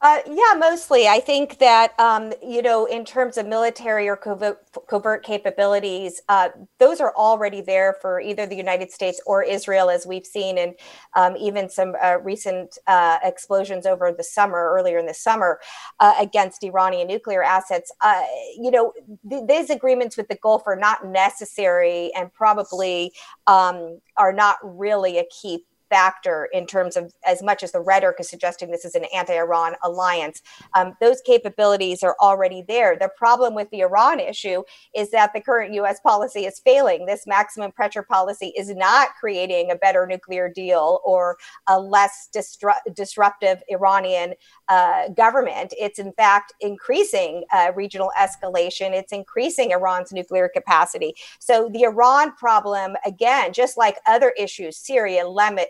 Uh, 0.00 0.18
yeah, 0.28 0.54
mostly. 0.56 1.08
I 1.08 1.18
think 1.18 1.58
that, 1.58 1.98
um, 1.98 2.32
you 2.40 2.62
know, 2.62 2.84
in 2.86 3.04
terms 3.04 3.36
of 3.36 3.46
military 3.48 4.08
or 4.08 4.16
covert, 4.16 4.58
covert 4.88 5.24
capabilities, 5.24 6.22
uh, 6.28 6.50
those 6.78 7.00
are 7.00 7.12
already 7.16 7.60
there 7.60 7.96
for 8.00 8.20
either 8.20 8.46
the 8.46 8.54
United 8.54 8.92
States 8.92 9.20
or 9.26 9.42
Israel, 9.42 9.90
as 9.90 10.06
we've 10.06 10.24
seen, 10.24 10.56
and 10.56 10.74
um, 11.16 11.36
even 11.36 11.68
some 11.68 11.96
uh, 12.00 12.18
recent 12.22 12.78
uh, 12.86 13.18
explosions 13.24 13.86
over 13.86 14.12
the 14.12 14.22
summer, 14.22 14.70
earlier 14.72 14.98
in 14.98 15.06
the 15.06 15.14
summer, 15.14 15.58
uh, 15.98 16.14
against 16.20 16.62
Iranian 16.62 17.08
nuclear 17.08 17.42
assets. 17.42 17.90
Uh, 18.00 18.22
you 18.56 18.70
know, 18.70 18.92
th- 19.28 19.48
these 19.48 19.68
agreements 19.68 20.16
with 20.16 20.28
the 20.28 20.36
Gulf 20.40 20.62
are 20.66 20.76
not 20.76 21.06
necessary 21.06 22.12
and 22.14 22.32
probably 22.32 23.12
um, 23.48 23.98
are 24.16 24.32
not 24.32 24.58
really 24.62 25.18
a 25.18 25.24
key 25.24 25.64
factor 25.88 26.48
in 26.52 26.66
terms 26.66 26.96
of 26.96 27.12
as 27.26 27.42
much 27.42 27.62
as 27.62 27.72
the 27.72 27.80
rhetoric 27.80 28.16
is 28.20 28.28
suggesting 28.28 28.70
this 28.70 28.84
is 28.84 28.94
an 28.94 29.06
anti-Iran 29.14 29.74
alliance. 29.82 30.42
Um, 30.74 30.96
those 31.00 31.20
capabilities 31.22 32.02
are 32.02 32.16
already 32.20 32.64
there. 32.66 32.96
The 32.98 33.10
problem 33.16 33.54
with 33.54 33.70
the 33.70 33.80
Iran 33.80 34.20
issue 34.20 34.62
is 34.94 35.10
that 35.10 35.32
the 35.34 35.40
current 35.40 35.74
U.S. 35.74 36.00
policy 36.00 36.46
is 36.46 36.60
failing. 36.60 37.06
This 37.06 37.26
maximum 37.26 37.72
pressure 37.72 38.02
policy 38.02 38.52
is 38.56 38.74
not 38.74 39.10
creating 39.18 39.70
a 39.70 39.76
better 39.76 40.06
nuclear 40.06 40.48
deal 40.48 41.00
or 41.04 41.36
a 41.66 41.78
less 41.78 42.28
distru- 42.34 42.72
disruptive 42.94 43.62
Iranian 43.68 44.34
uh, 44.68 45.08
government. 45.10 45.72
It's 45.78 45.98
in 45.98 46.12
fact 46.12 46.52
increasing 46.60 47.44
uh, 47.52 47.72
regional 47.74 48.10
escalation. 48.18 48.92
It's 48.92 49.12
increasing 49.12 49.70
Iran's 49.70 50.12
nuclear 50.12 50.48
capacity. 50.48 51.14
So 51.38 51.68
the 51.72 51.82
Iran 51.82 52.32
problem, 52.32 52.96
again, 53.04 53.52
just 53.52 53.76
like 53.76 53.96
other 54.06 54.32
issues, 54.38 54.76
Syria, 54.76 55.24
Yemen, 55.28 55.64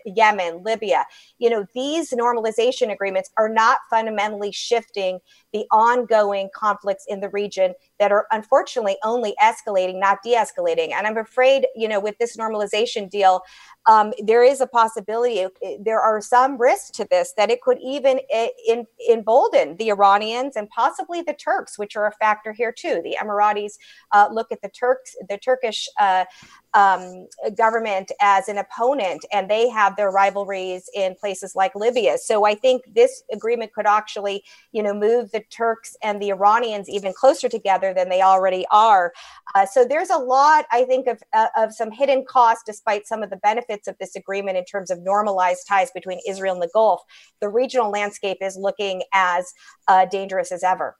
Libya, 0.63 1.05
you 1.37 1.49
know, 1.49 1.65
these 1.73 2.11
normalization 2.11 2.91
agreements 2.91 3.29
are 3.37 3.49
not 3.49 3.79
fundamentally 3.89 4.51
shifting 4.51 5.19
the 5.53 5.65
ongoing 5.71 6.49
conflicts 6.55 7.05
in 7.07 7.19
the 7.19 7.29
region 7.29 7.73
that 7.99 8.11
are 8.11 8.27
unfortunately 8.31 8.97
only 9.03 9.35
escalating, 9.41 9.99
not 9.99 10.19
de 10.23 10.35
escalating. 10.35 10.91
And 10.93 11.07
I'm 11.07 11.17
afraid, 11.17 11.67
you 11.75 11.87
know, 11.87 11.99
with 11.99 12.17
this 12.17 12.37
normalization 12.37 13.09
deal, 13.09 13.41
um, 13.85 14.13
there 14.23 14.43
is 14.43 14.61
a 14.61 14.67
possibility, 14.67 15.47
there 15.79 15.99
are 15.99 16.21
some 16.21 16.59
risks 16.59 16.91
to 16.91 17.07
this 17.09 17.33
that 17.37 17.49
it 17.49 17.61
could 17.61 17.79
even 17.81 18.19
eh, 18.31 18.49
in, 18.67 18.85
embolden 19.09 19.75
the 19.77 19.89
Iranians 19.89 20.55
and 20.55 20.69
possibly 20.69 21.21
the 21.21 21.33
Turks, 21.33 21.77
which 21.77 21.95
are 21.95 22.05
a 22.05 22.11
factor 22.11 22.53
here 22.53 22.71
too. 22.71 23.01
The 23.03 23.17
Emiratis 23.21 23.73
uh, 24.11 24.29
look 24.31 24.51
at 24.51 24.61
the 24.61 24.69
Turks, 24.69 25.15
the 25.27 25.37
Turkish 25.37 25.87
uh, 25.99 26.25
um, 26.73 27.27
government 27.57 28.11
as 28.21 28.47
an 28.47 28.57
opponent, 28.57 29.25
and 29.31 29.49
they 29.49 29.69
have 29.69 29.95
their 29.95 30.11
rivalries 30.11 30.89
in 30.95 31.15
places 31.15 31.55
like 31.55 31.73
Libya. 31.75 32.17
So 32.17 32.45
I 32.45 32.55
think 32.55 32.83
this 32.93 33.23
agreement 33.31 33.73
could 33.73 33.87
actually, 33.87 34.43
you 34.71 34.83
know, 34.83 34.93
move 34.93 35.31
the 35.31 35.38
Turks 35.49 35.95
and 36.03 36.21
the 36.21 36.29
Iranians 36.29 36.89
even 36.89 37.13
closer 37.13 37.49
together 37.49 37.93
than 37.93 38.09
they 38.09 38.21
already 38.21 38.65
are. 38.71 39.13
Uh, 39.55 39.65
so 39.65 39.85
there's 39.85 40.09
a 40.09 40.17
lot, 40.17 40.65
I 40.71 40.83
think, 40.85 41.07
of, 41.07 41.21
uh, 41.33 41.47
of 41.57 41.73
some 41.73 41.91
hidden 41.91 42.25
costs, 42.25 42.63
despite 42.65 43.07
some 43.07 43.23
of 43.23 43.29
the 43.29 43.37
benefits 43.37 43.87
of 43.87 43.97
this 43.99 44.15
agreement 44.15 44.57
in 44.57 44.65
terms 44.65 44.91
of 44.91 45.01
normalized 45.01 45.67
ties 45.67 45.91
between 45.91 46.19
Israel 46.27 46.53
and 46.53 46.61
the 46.61 46.69
Gulf. 46.73 47.01
The 47.41 47.49
regional 47.49 47.89
landscape 47.89 48.37
is 48.41 48.57
looking 48.57 49.03
as 49.13 49.53
uh, 49.87 50.05
dangerous 50.05 50.51
as 50.51 50.63
ever. 50.63 50.95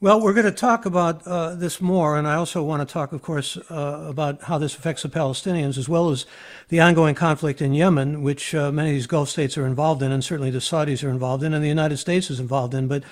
Well, 0.00 0.20
we're 0.20 0.34
going 0.34 0.44
to 0.44 0.52
talk 0.52 0.84
about 0.84 1.26
uh, 1.26 1.54
this 1.54 1.80
more, 1.80 2.18
and 2.18 2.28
I 2.28 2.34
also 2.34 2.62
want 2.62 2.86
to 2.86 2.92
talk, 2.92 3.12
of 3.12 3.22
course, 3.22 3.56
uh, 3.70 4.04
about 4.06 4.42
how 4.42 4.58
this 4.58 4.76
affects 4.76 5.02
the 5.02 5.08
Palestinians, 5.08 5.78
as 5.78 5.88
well 5.88 6.10
as 6.10 6.26
the 6.68 6.78
ongoing 6.78 7.14
conflict 7.14 7.62
in 7.62 7.72
Yemen, 7.72 8.22
which 8.22 8.54
uh, 8.54 8.70
many 8.70 8.90
of 8.90 8.94
these 8.96 9.06
Gulf 9.06 9.30
states 9.30 9.56
are 9.56 9.64
involved 9.64 10.02
in, 10.02 10.12
and 10.12 10.22
certainly 10.22 10.50
the 10.50 10.58
Saudis 10.58 11.02
are 11.02 11.08
involved 11.08 11.42
in, 11.42 11.54
and 11.54 11.64
the 11.64 11.68
United 11.68 11.96
States 11.96 12.28
is 12.28 12.38
involved 12.38 12.74
in. 12.74 12.86
But 12.86 13.02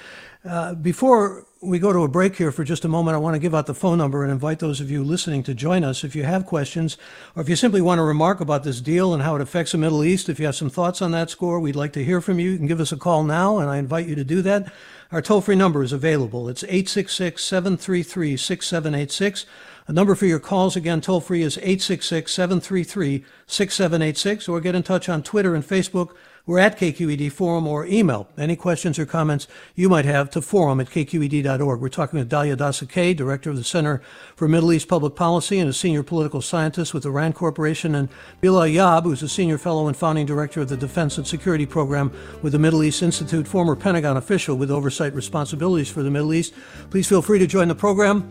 uh, 0.45 0.75
before 0.75 1.47
we 1.61 1.79
go 1.79 1.93
to 1.93 2.01
a 2.01 2.09
break 2.09 2.35
here 2.35 2.51
for 2.51 2.65
just 2.65 2.85
a 2.85 2.89
moment, 2.89 3.15
I 3.15 3.19
want 3.19 3.35
to 3.35 3.39
give 3.39 3.55
out 3.55 3.67
the 3.67 3.75
phone 3.75 3.99
number 3.99 4.25
and 4.25 4.33
invite 4.33 4.59
those 4.59 4.81
of 4.81 4.91
you 4.91 5.05
listening 5.05 5.45
to 5.45 5.55
join 5.55 5.85
us. 5.85 6.03
If 6.03 6.17
you 6.17 6.25
have 6.25 6.47
questions, 6.47 6.99
or 7.37 7.43
if 7.43 7.49
you 7.49 7.55
simply 7.55 7.81
want 7.81 8.01
to 8.01 8.03
remark 8.03 8.41
about 8.41 8.65
this 8.65 8.81
deal 8.81 9.15
and 9.15 9.23
how 9.23 9.37
it 9.37 9.41
affects 9.41 9.71
the 9.71 9.79
Middle 9.79 10.03
East, 10.03 10.29
if 10.29 10.41
you 10.41 10.47
have 10.47 10.57
some 10.57 10.71
thoughts 10.71 11.01
on 11.01 11.13
that 11.13 11.31
score, 11.31 11.61
we'd 11.61 11.77
like 11.77 11.93
to 11.93 12.05
hear 12.05 12.21
from 12.21 12.41
you. 12.41 12.51
You 12.51 12.59
can 12.59 12.67
give 12.67 12.81
us 12.81 12.91
a 12.91 12.97
call 12.97 13.23
now, 13.23 13.59
and 13.59 13.71
I 13.71 13.77
invite 13.77 14.09
you 14.09 14.17
to 14.17 14.25
do 14.25 14.43
that. 14.43 14.73
Our 15.13 15.23
toll 15.23 15.43
free 15.43 15.55
number 15.55 15.85
is 15.85 15.93
available. 15.93 16.49
It's 16.49 16.65
866 16.65 17.45
733 17.45 18.37
6786. 18.37 19.47
The 19.87 19.93
number 19.93 20.15
for 20.17 20.27
your 20.27 20.41
calls, 20.41 20.75
again, 20.75 21.01
toll 21.01 21.21
free 21.21 21.43
is 21.43 21.59
866 21.59 22.33
733 22.33 23.25
6786, 23.47 24.49
or 24.49 24.61
get 24.61 24.75
in 24.75 24.83
touch 24.83 25.09
on 25.09 25.23
Twitter 25.23 25.55
and 25.55 25.65
Facebook 25.65 26.17
we're 26.45 26.59
at 26.59 26.79
KQED 26.79 27.31
Forum 27.31 27.67
or 27.67 27.87
email 27.87 28.29
any 28.37 28.57
questions 28.57 28.99
or 28.99 29.07
comments 29.07 29.47
you 29.75 29.89
might 29.89 30.05
have 30.05 30.29
to 30.31 30.43
forum 30.43 30.81
at 30.81 30.89
kqed.org. 30.89 31.81
We're 31.81 31.89
talking 31.89 32.19
with 32.19 32.31
Dalia 32.31 32.57
Dassa 32.57 32.89
Kaye, 32.89 33.15
Director 33.15 33.51
of 33.51 33.57
the 33.57 33.65
Center 33.65 34.03
for 34.35 34.49
Middle 34.49 34.73
East 34.73 34.89
Public 34.89 35.15
Policy 35.15 35.59
and 35.61 35.71
a 35.71 35.73
Senior 35.73 36.03
Political 36.03 36.43
Scientist 36.43 36.93
with 36.93 37.05
the 37.05 37.11
RAND 37.11 37.35
Corporation, 37.35 37.95
and 37.95 38.09
Bilal 38.41 38.63
Saab, 38.63 39.05
who's 39.05 39.23
a 39.23 39.29
Senior 39.29 39.59
Fellow 39.59 39.87
and 39.87 39.97
Founding 39.97 40.27
Director 40.27 40.61
of 40.61 40.69
the 40.69 40.77
Defense 40.77 41.17
and 41.17 41.27
Security 41.27 41.67
Program 41.67 42.13
with 42.43 42.53
the 42.53 42.59
Middle 42.59 42.83
East 42.83 43.03
Institute, 43.03 43.47
former 43.47 43.77
Pentagon 43.77 44.17
official 44.17 44.57
with 44.57 44.71
oversight 44.71 45.15
responsibilities 45.15 45.91
for 45.91 46.03
the 46.03 46.11
Middle 46.11 46.35
East. 46.35 46.55
Please 46.91 47.09
feel 47.09 47.23
free 47.23 47.39
to 47.39 47.47
join 47.47 47.69
the 47.69 47.75
program. 47.75 48.31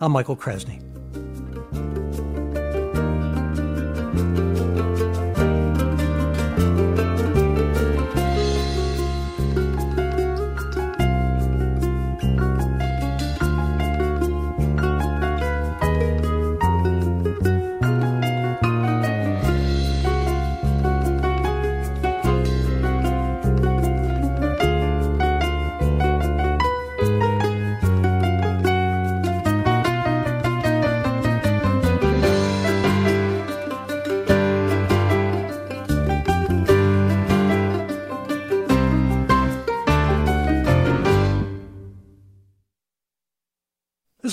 I'm 0.00 0.12
Michael 0.12 0.36
Krasny. 0.36 0.82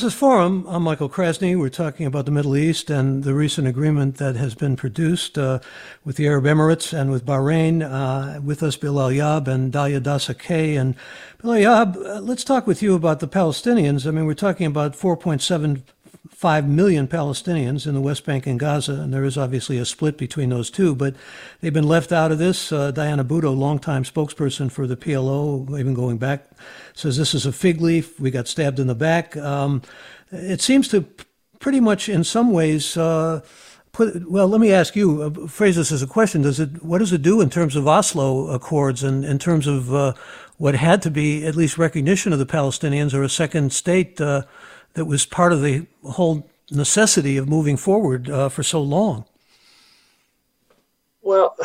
This 0.04 0.12
is 0.16 0.20
Forum. 0.20 0.66
I'm 0.68 0.84
Michael 0.84 1.08
Krasny. 1.08 1.58
We're 1.58 1.70
talking 1.70 2.06
about 2.06 2.26
the 2.26 2.32
Middle 2.32 2.58
East 2.58 2.90
and 2.90 3.24
the 3.24 3.34
recent 3.34 3.70
agreement 3.70 4.18
that 4.18 4.36
has 4.36 4.54
been 4.54 4.76
produced 4.76 5.38
uh, 5.38 5.60
with 6.04 6.18
the 6.18 6.28
Arab 6.28 6.44
Emirates 6.44 6.92
and 6.92 7.10
with 7.10 7.26
Bahrain. 7.26 7.82
Uh, 7.82 8.42
with 8.42 8.62
us, 8.64 8.76
Bilal 8.76 9.12
Saab 9.12 9.48
and 9.48 9.72
Dalia 9.72 10.02
Dassa 10.02 10.38
Kaye. 10.38 10.76
And 10.76 10.96
Bilal 11.42 11.62
Saab, 11.62 11.96
uh, 12.06 12.20
let's 12.20 12.44
talk 12.44 12.68
with 12.68 12.84
you 12.84 12.96
about 12.96 13.22
the 13.22 13.30
Palestinians. 13.30 14.06
I 14.06 14.12
mean, 14.12 14.26
we're 14.26 14.34
talking 14.34 14.68
about 14.68 14.92
4.7 14.92 15.84
5 16.30 16.70
million 16.70 17.08
Palestinians 17.08 17.86
in 17.86 17.94
the 17.94 18.02
West 18.02 18.26
Bank 18.26 18.48
and 18.48 18.60
Gaza, 18.60 18.94
and 18.94 19.14
there 19.14 19.26
is 19.26 19.38
obviously 19.38 19.78
a 19.78 19.86
split 19.86 20.18
between 20.18 20.50
those 20.50 20.70
two, 20.70 20.96
but 20.96 21.16
they've 21.60 21.74
been 21.74 21.88
left 21.88 22.14
out 22.14 22.32
of 22.32 22.38
this. 22.38 22.72
Uh, 22.72 22.92
Diana 22.92 23.26
Buttu, 23.26 23.56
longtime 23.56 24.04
spokesperson 24.04 24.72
for 24.72 24.88
the 24.88 24.96
PLO, 24.96 25.78
even 25.78 25.94
going 25.94 26.18
back, 26.18 26.50
says 26.94 27.18
this 27.18 27.34
is 27.34 27.46
a 27.46 27.52
fig 27.52 27.82
leaf. 27.82 28.20
We 28.22 28.32
got 28.32 28.48
stabbed 28.48 28.80
in 28.80 28.88
the 28.88 28.96
back. 28.96 29.36
Um, 29.36 29.82
it 30.32 30.62
seems 30.62 30.88
to 30.90 31.06
pretty 31.60 31.82
much, 31.82 32.08
in 32.08 32.24
some 32.24 32.52
ways, 32.52 32.96
uh, 32.96 33.42
put. 33.92 34.30
Well, 34.30 34.48
let 34.48 34.62
me 34.62 34.72
ask 34.72 34.96
you. 34.96 35.24
Uh, 35.24 35.48
phrase 35.48 35.76
this 35.76 35.92
as 35.92 36.02
a 36.02 36.08
question: 36.08 36.42
Does 36.42 36.60
it? 36.60 36.84
What 36.84 37.00
does 37.00 37.12
it 37.12 37.22
do 37.22 37.42
in 37.42 37.50
terms 37.50 37.76
of 37.76 37.86
Oslo 37.86 38.48
Accords 38.48 39.04
and 39.04 39.26
in 39.26 39.40
terms 39.40 39.68
of 39.68 39.94
uh, 39.94 40.14
what 40.58 40.76
had 40.76 41.02
to 41.02 41.12
be 41.12 41.46
at 41.46 41.56
least 41.56 41.78
recognition 41.78 42.32
of 42.32 42.40
the 42.40 42.46
Palestinians 42.46 43.14
or 43.14 43.24
a 43.24 43.30
second 43.30 43.74
state? 43.74 44.22
Uh, 44.22 44.44
that 44.94 45.06
was 45.06 45.26
part 45.26 45.54
of 45.54 45.62
the 45.62 45.86
whole 46.04 46.48
necessity 46.72 47.38
of 47.38 47.48
moving 47.48 47.78
forward 47.78 48.30
uh, 48.30 48.50
for 48.50 48.64
so 48.64 48.82
long? 48.82 49.26
Well, 51.22 51.56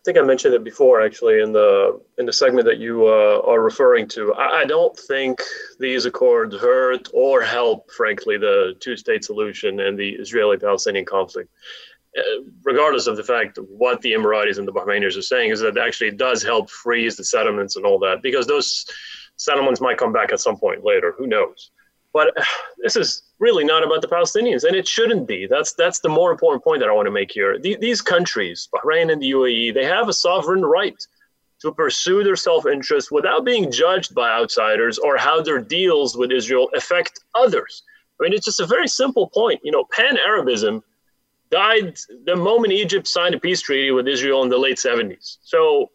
I 0.00 0.02
think 0.04 0.18
I 0.18 0.22
mentioned 0.22 0.54
it 0.54 0.64
before, 0.64 1.02
actually, 1.02 1.40
in 1.40 1.52
the 1.52 2.00
in 2.18 2.26
the 2.26 2.32
segment 2.32 2.66
that 2.66 2.78
you 2.78 3.06
uh, 3.06 3.42
are 3.46 3.60
referring 3.60 4.08
to. 4.08 4.32
I, 4.34 4.60
I, 4.60 4.64
don't 4.64 4.96
think 4.96 5.42
these 5.78 6.06
accords 6.06 6.56
hurt 6.56 7.08
or 7.12 7.42
help, 7.42 7.90
frankly, 7.90 8.38
the 8.38 8.76
two-state 8.80 9.24
solution 9.24 9.80
and 9.80 9.98
the 9.98 10.10
Israeli-Palestinian 10.10 11.04
conflict. 11.04 11.50
Uh, 12.16 12.22
regardless 12.64 13.06
of 13.06 13.16
the 13.16 13.22
fact 13.22 13.58
what 13.68 14.00
the 14.00 14.12
Emiratis 14.12 14.58
and 14.58 14.66
the 14.66 14.72
Bahrainians 14.72 15.16
are 15.16 15.22
saying, 15.22 15.50
is 15.50 15.60
that 15.60 15.76
actually 15.76 16.08
it 16.08 16.16
does 16.16 16.42
help 16.42 16.70
freeze 16.70 17.16
the 17.16 17.24
settlements 17.24 17.76
and 17.76 17.84
all 17.84 17.98
that, 17.98 18.22
because 18.22 18.46
those 18.46 18.86
settlements 19.36 19.80
might 19.80 19.98
come 19.98 20.12
back 20.12 20.32
at 20.32 20.40
some 20.40 20.56
point 20.56 20.82
later. 20.82 21.14
Who 21.18 21.26
knows? 21.26 21.70
But 22.12 22.36
this 22.82 22.96
is 22.96 23.22
really 23.38 23.64
not 23.64 23.84
about 23.84 24.02
the 24.02 24.08
Palestinians, 24.08 24.64
and 24.64 24.76
it 24.76 24.86
shouldn't 24.86 25.26
be. 25.26 25.46
That's 25.46 25.72
that's 25.72 26.00
the 26.00 26.08
more 26.08 26.30
important 26.30 26.64
point 26.64 26.80
that 26.80 26.88
I 26.88 26.92
want 26.92 27.06
to 27.06 27.12
make 27.12 27.32
here. 27.32 27.58
these 27.58 28.02
countries, 28.02 28.68
Bahrain 28.74 29.12
and 29.12 29.20
the 29.20 29.30
UAE, 29.32 29.74
they 29.74 29.84
have 29.84 30.08
a 30.08 30.12
sovereign 30.12 30.64
right 30.64 30.96
to 31.60 31.72
pursue 31.72 32.24
their 32.24 32.36
self-interest 32.36 33.12
without 33.12 33.44
being 33.44 33.70
judged 33.70 34.14
by 34.14 34.30
outsiders 34.30 34.98
or 34.98 35.18
how 35.18 35.42
their 35.42 35.58
deals 35.58 36.16
with 36.16 36.32
Israel 36.32 36.70
affect 36.74 37.20
others. 37.34 37.82
I 38.18 38.24
mean, 38.24 38.32
it's 38.32 38.46
just 38.46 38.60
a 38.60 38.66
very 38.66 38.88
simple 38.88 39.28
point. 39.28 39.60
You 39.62 39.70
know, 39.70 39.84
pan-Arabism 39.92 40.82
died 41.50 41.98
the 42.24 42.36
moment 42.36 42.72
Egypt 42.72 43.06
signed 43.06 43.34
a 43.34 43.40
peace 43.40 43.60
treaty 43.60 43.90
with 43.90 44.08
Israel 44.08 44.42
in 44.42 44.48
the 44.48 44.58
late 44.58 44.76
70s. 44.76 45.38
So 45.42 45.90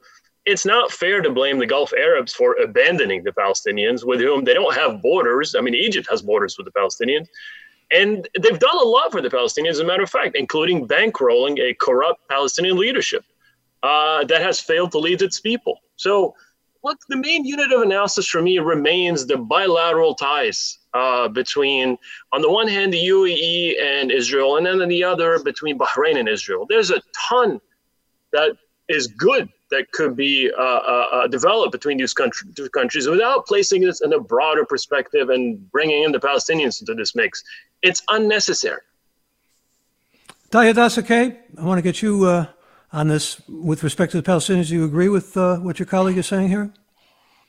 it's 0.46 0.66
not 0.66 0.92
fair 0.92 1.22
to 1.22 1.32
blame 1.32 1.58
the 1.58 1.66
Gulf 1.66 1.92
Arabs 1.94 2.34
for 2.34 2.56
abandoning 2.56 3.24
the 3.24 3.32
Palestinians 3.32 4.06
with 4.06 4.20
whom 4.20 4.44
they 4.44 4.54
don't 4.54 4.76
have 4.76 5.02
borders. 5.02 5.56
I 5.56 5.62
mean, 5.62 5.74
Egypt 5.74 6.08
has 6.10 6.22
borders 6.22 6.56
with 6.58 6.66
the 6.66 6.72
Palestinians. 6.72 7.28
And 7.92 8.28
they've 8.40 8.60
done 8.60 8.78
a 8.78 8.88
lot 8.88 9.12
for 9.12 9.22
the 9.22 9.30
Palestinians, 9.30 9.72
as 9.72 9.80
a 9.80 9.86
matter 9.86 10.04
of 10.04 10.10
fact, 10.10 10.36
including 10.36 10.88
bankrolling 10.88 11.60
a 11.60 11.74
corrupt 11.76 12.28
Palestinian 12.30 12.78
leadership 12.78 13.24
uh, 13.84 14.24
that 14.26 14.42
has 14.42 14.60
failed 14.60 14.92
to 14.92 15.00
lead 15.00 15.22
its 15.22 15.40
people. 15.40 15.80
So, 15.96 16.36
look, 16.84 17.00
the 17.10 17.18
main 17.18 17.46
unit 17.46 17.72
of 17.72 17.82
analysis 17.82 18.28
for 18.28 18.42
me 18.42 18.58
remains 18.60 19.26
the 19.26 19.38
bilateral 19.38 20.16
ties 20.16 20.80
uh, 20.94 21.28
between, 21.28 21.98
on 22.34 22.42
the 22.42 22.50
one 22.50 22.68
hand, 22.68 22.94
the 22.94 23.08
UAE 23.08 23.82
and 23.82 24.12
Israel, 24.12 24.58
and 24.58 24.66
then 24.66 24.82
on 24.82 24.90
the 24.90 25.04
other, 25.04 25.40
between 25.40 25.78
Bahrain 25.78 26.18
and 26.18 26.28
Israel. 26.28 26.66
There's 26.68 26.92
a 26.92 27.02
ton 27.30 27.62
that 28.32 28.52
is 28.88 29.08
good 29.08 29.50
that 29.72 29.92
could 29.92 30.16
be 30.16 30.52
uh, 30.58 30.62
uh, 30.62 31.08
uh 31.12 31.28
developed 31.28 31.72
between 31.72 31.98
these 31.98 32.14
country, 32.14 32.50
two 32.56 32.70
countries 32.70 33.08
without 33.08 33.46
placing 33.46 33.82
this 33.82 34.02
in 34.02 34.14
a 34.14 34.20
broader 34.20 34.66
perspective 34.66 35.30
and 35.30 35.70
bringing 35.72 36.04
in 36.04 36.12
the 36.12 36.20
Palestinians 36.20 36.82
into 36.82 36.94
this 36.94 37.16
mix. 37.16 37.44
It's 37.82 38.02
unnecessary. 38.10 38.82
Dalia 40.52 40.74
Dassa 40.74 41.06
Kaye, 41.06 41.38
I 41.58 41.66
want 41.66 41.80
to 41.80 41.82
get 41.82 42.02
you 42.02 42.26
uh, 42.26 42.46
on 42.94 43.08
this 43.08 43.42
with 43.50 43.84
respect 43.84 44.12
to 44.12 44.22
the 44.22 44.32
Palestinians. 44.32 44.70
Do 44.70 44.76
you 44.76 44.86
agree 44.86 45.10
with 45.10 45.36
uh, 45.36 45.58
what 45.58 45.80
your 45.80 45.86
colleague 45.86 46.18
is 46.18 46.28
saying 46.28 46.50
here? 46.50 46.72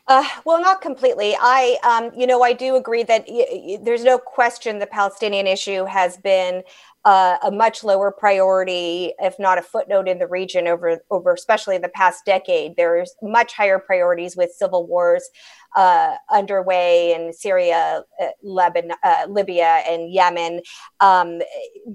Uh, 0.09 0.25
well, 0.45 0.61
not 0.61 0.81
completely. 0.81 1.37
I, 1.39 1.79
um, 1.83 2.19
you 2.19 2.27
know, 2.29 2.43
I 2.43 2.53
do 2.53 2.77
agree 2.77 3.03
that 3.03 3.25
y- 3.29 3.47
y- 3.51 3.79
there's 3.83 4.05
no 4.05 4.19
question 4.19 4.79
the 4.79 4.87
Palestinian 4.87 5.49
issue 5.49 5.85
has 5.85 6.17
been 6.17 6.63
uh, 7.07 7.39
a 7.45 7.53
much 7.53 7.85
lower 7.85 8.11
priority, 8.11 9.15
if 9.21 9.39
not 9.39 9.59
a 9.59 9.63
footnote 9.63 10.09
in 10.09 10.19
the 10.19 10.27
region 10.27 10.67
over, 10.67 10.99
over 11.13 11.33
especially 11.35 11.79
the 11.79 11.89
past 11.89 12.25
decade. 12.27 12.73
There's 12.77 13.15
much 13.23 13.53
higher 13.53 13.79
priorities 13.79 14.37
with 14.37 14.51
civil 14.51 14.89
wars 14.89 15.23
uh, 15.77 16.17
underway 16.33 17.15
in 17.15 17.33
Syria, 17.33 18.03
uh, 18.21 18.27
Lebanon, 18.43 18.97
uh, 19.05 19.27
Libya, 19.29 19.85
and 19.89 20.13
Yemen. 20.13 20.63
Um, 20.99 21.43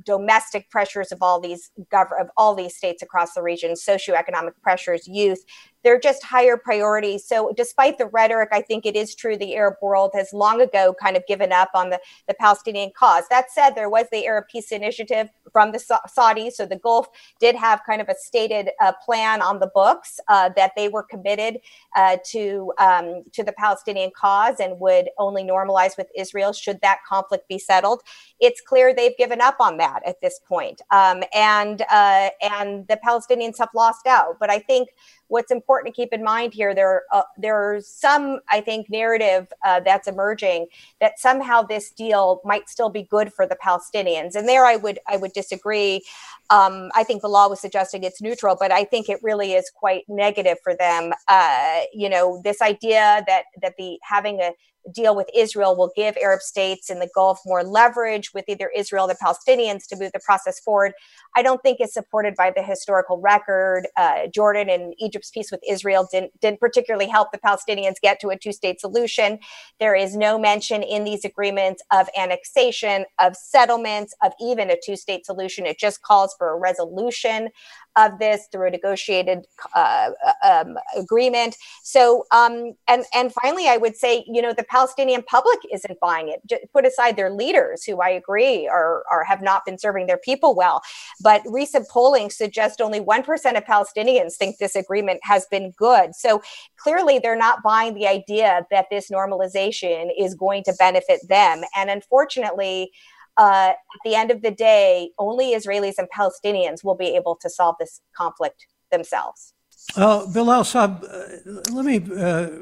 domestic 0.06 0.70
pressures 0.70 1.12
of 1.12 1.18
all 1.22 1.42
these 1.42 1.72
gov- 1.92 2.18
of 2.18 2.30
all 2.38 2.56
these 2.56 2.78
states 2.78 3.04
across 3.04 3.34
the 3.34 3.44
region, 3.44 3.74
socioeconomic 3.74 4.54
pressures, 4.64 5.10
youth 5.10 5.44
they're 5.84 6.00
just 6.00 6.24
higher 6.24 6.58
priorities. 6.58 7.26
So, 7.26 7.54
despite 7.56 7.98
the 7.98 8.08
rhetoric, 8.08 8.50
I 8.52 8.62
think 8.62 8.86
it 8.86 8.96
is 8.96 9.16
true 9.16 9.38
the 9.38 9.56
Arab 9.56 9.76
world 9.82 10.12
has 10.14 10.34
long 10.34 10.62
ago 10.62 10.96
kind 11.02 11.18
of 11.18 11.26
given 11.28 11.52
up 11.52 11.70
on 11.74 11.90
the, 11.90 12.00
the 12.28 12.34
Palestinian 12.34 12.92
cause. 12.98 13.24
That 13.30 13.52
said, 13.52 13.72
there 13.72 13.90
was 13.90 14.06
the 14.12 14.26
Arab 14.26 14.46
Peace 14.52 14.72
Initiative 14.72 15.30
from 15.52 15.72
the 15.72 15.80
Sa- 15.80 16.00
Saudis. 16.08 16.54
So, 16.54 16.66
the 16.66 16.78
Gulf 16.78 17.08
did 17.40 17.56
have 17.56 17.82
kind 17.86 18.02
of 18.02 18.10
a 18.10 18.16
stated 18.16 18.70
uh, 18.82 18.94
plan 19.04 19.42
on 19.42 19.60
the 19.60 19.72
books 19.74 20.20
uh, 20.28 20.50
that 20.56 20.72
they 20.76 20.90
were 20.90 21.04
committed 21.04 21.60
uh, 21.96 22.18
to, 22.26 22.72
um, 22.78 23.24
to 23.34 23.44
the 23.44 23.54
Palestinian 23.54 24.12
cause 24.16 24.60
and 24.60 24.80
would 24.80 25.10
only 25.18 25.44
normalize 25.44 25.98
with 25.98 26.08
Israel 26.16 26.54
should 26.54 26.80
that 26.82 27.00
conflict 27.08 27.48
be 27.48 27.58
settled. 27.58 28.02
It's 28.40 28.62
clear 28.62 28.94
they've 28.94 29.18
given 29.18 29.42
up 29.42 29.58
on 29.60 29.78
that 29.78 30.02
at 30.06 30.22
this 30.22 30.40
point. 30.48 30.82
Um, 30.92 31.24
and, 31.34 31.82
uh, 31.92 32.30
and 32.42 32.88
the 32.88 33.00
Palestinians 33.06 33.58
have 33.58 33.70
lost 33.76 34.08
out. 34.08 34.38
But 34.40 34.50
I 34.50 34.60
think 34.60 34.90
what's 35.32 35.50
important 35.50 35.94
to 35.94 36.02
keep 36.02 36.12
in 36.12 36.22
mind 36.22 36.54
here 36.54 36.76
there 36.76 37.04
uh, 37.14 37.24
there's 37.38 37.88
some 37.88 38.40
i 38.50 38.60
think 38.60 38.90
narrative 38.90 39.48
uh, 39.66 39.80
that's 39.80 40.08
emerging 40.08 40.68
that 41.00 41.18
somehow 41.18 41.62
this 41.62 41.90
deal 41.92 42.42
might 42.44 42.70
still 42.70 42.90
be 42.90 43.04
good 43.04 43.32
for 43.34 43.48
the 43.48 43.56
palestinians. 43.56 44.36
And 44.36 44.48
there 44.48 44.66
i 44.66 44.76
would 44.76 45.00
i 45.08 45.16
would 45.18 45.34
disagree. 45.34 46.04
Um, 46.50 46.92
i 46.96 47.04
think 47.04 47.22
Bilal 47.22 47.50
was 47.50 47.62
suggesting 47.62 48.04
it's 48.04 48.22
neutral 48.22 48.58
but 48.60 48.72
i 48.72 48.84
think 48.84 49.08
it 49.08 49.20
really 49.24 49.54
is 49.54 49.72
quite 49.74 50.04
negative 50.10 50.58
for 50.64 50.76
them. 50.76 51.14
Uh, 51.28 51.82
you 51.94 52.10
know 52.10 52.42
this 52.44 52.62
idea 52.62 53.24
that 53.28 53.44
that 53.62 53.76
the 53.78 53.98
having 54.04 54.42
a 54.42 54.52
deal 54.94 55.16
with 55.16 55.30
Israel 55.36 55.76
will 55.76 55.92
give 55.96 56.18
Arab 56.18 56.42
states 56.42 56.90
in 56.90 57.00
the 57.00 57.10
Gulf 57.14 57.40
more 57.46 57.64
leverage 57.64 58.34
with 58.34 58.46
either 58.48 58.72
Israel 58.76 59.06
or 59.06 59.08
the 59.10 59.16
Palestinians 59.16 59.88
to 59.88 59.98
move 59.98 60.12
the 60.14 60.20
process 60.20 60.60
forward. 60.60 60.94
I 61.36 61.44
don't 61.44 61.62
think 61.62 61.80
is 61.80 61.94
supported 61.94 62.36
by 62.36 62.52
the 62.52 62.64
historical 62.64 63.20
record. 63.20 63.88
Uh, 63.98 64.28
Jordan 64.28 64.70
and 64.70 64.94
Egypt's 65.00 65.30
peace 65.32 65.52
with 65.52 65.62
Israel 65.68 66.08
didn't, 66.12 66.40
didn't 66.40 66.60
particularly 66.60 67.08
help 67.08 67.32
the 67.32 67.38
Palestinians 67.38 67.96
get 68.02 68.20
to 68.22 68.30
a 68.30 68.38
two 68.38 68.52
state 68.52 68.80
solution. 68.80 69.40
There 69.80 69.96
is 69.96 70.16
no 70.16 70.38
mention 70.38 70.84
in 70.84 71.04
these 71.04 71.26
agreements 71.26 71.82
of 71.92 72.10
annexation, 72.18 73.06
of 73.20 73.36
settlements, 73.36 74.14
of 74.24 74.34
even 74.42 74.70
a 74.70 74.78
two 74.84 74.96
state 74.96 75.26
solution. 75.26 75.66
It 75.66 75.80
just 75.80 76.02
calls 76.02 76.36
for 76.38 76.50
a 76.50 76.58
resolution 76.58 77.50
of 77.98 78.20
this 78.20 78.48
through 78.52 78.68
a 78.68 78.72
negotiated 78.72 79.46
uh, 79.76 80.12
um, 80.44 80.78
agreement. 80.96 81.58
So, 81.84 82.26
um, 82.32 82.74
and 82.88 83.06
and 83.14 83.34
finally, 83.34 83.68
I 83.68 83.78
would 83.78 83.96
say, 83.96 84.24
you 84.28 84.42
know, 84.42 84.54
the 84.54 84.64
Palestinian 84.64 85.24
public 85.24 85.60
isn't 85.72 86.00
buying 86.00 86.30
it. 86.30 86.42
Just 86.48 86.64
put 86.74 86.86
aside 86.86 87.16
their 87.16 87.30
leaders, 87.30 87.84
who 87.84 88.02
I 88.02 88.10
agree 88.10 88.68
are 88.68 89.04
are 89.12 89.24
have 89.24 89.42
not 89.42 89.66
been 89.66 89.78
serving 89.78 90.08
their 90.08 90.18
people 90.18 90.56
well, 90.56 90.82
but 91.22 91.42
recent 91.46 91.90
polling 91.90 92.30
suggests 92.30 92.80
only 92.82 93.00
one 93.00 93.24
percent 93.24 93.58
of 93.58 93.66
Palestinians 93.66 94.36
think 94.36 94.58
this 94.58 94.76
agreement 94.76 95.20
has 95.24 95.46
been 95.48 95.72
good. 95.78 96.16
So 96.16 96.42
clearly, 96.78 97.20
they're 97.20 97.36
not 97.36 97.64
buying 97.64 97.94
the 97.94 98.08
idea 98.08 98.66
that 98.72 98.86
this 98.90 99.10
normalization 99.10 100.10
is 100.18 100.34
going 100.36 100.64
to 100.64 100.74
benefit 100.80 101.28
them, 101.28 101.64
and 101.76 101.90
unfortunately 101.90 102.92
uh, 103.38 103.72
at 103.72 104.02
the 104.06 104.16
end 104.16 104.32
of 104.32 104.42
the 104.42 104.52
day, 104.52 105.12
only 105.18 105.54
Israelis 105.54 105.96
and 105.98 106.08
Palestinians 106.16 106.84
will 106.84 106.96
be 106.96 107.16
able 107.16 107.36
to 107.38 107.50
solve 107.50 107.76
this 107.80 108.02
conflict 108.16 108.68
themselves. 108.92 109.54
Uh, 109.96 110.26
Bilal 110.28 110.64
Saab, 110.64 111.04
uh, 111.04 111.72
let 111.72 111.86
me 111.86 112.06
uh, 112.16 112.62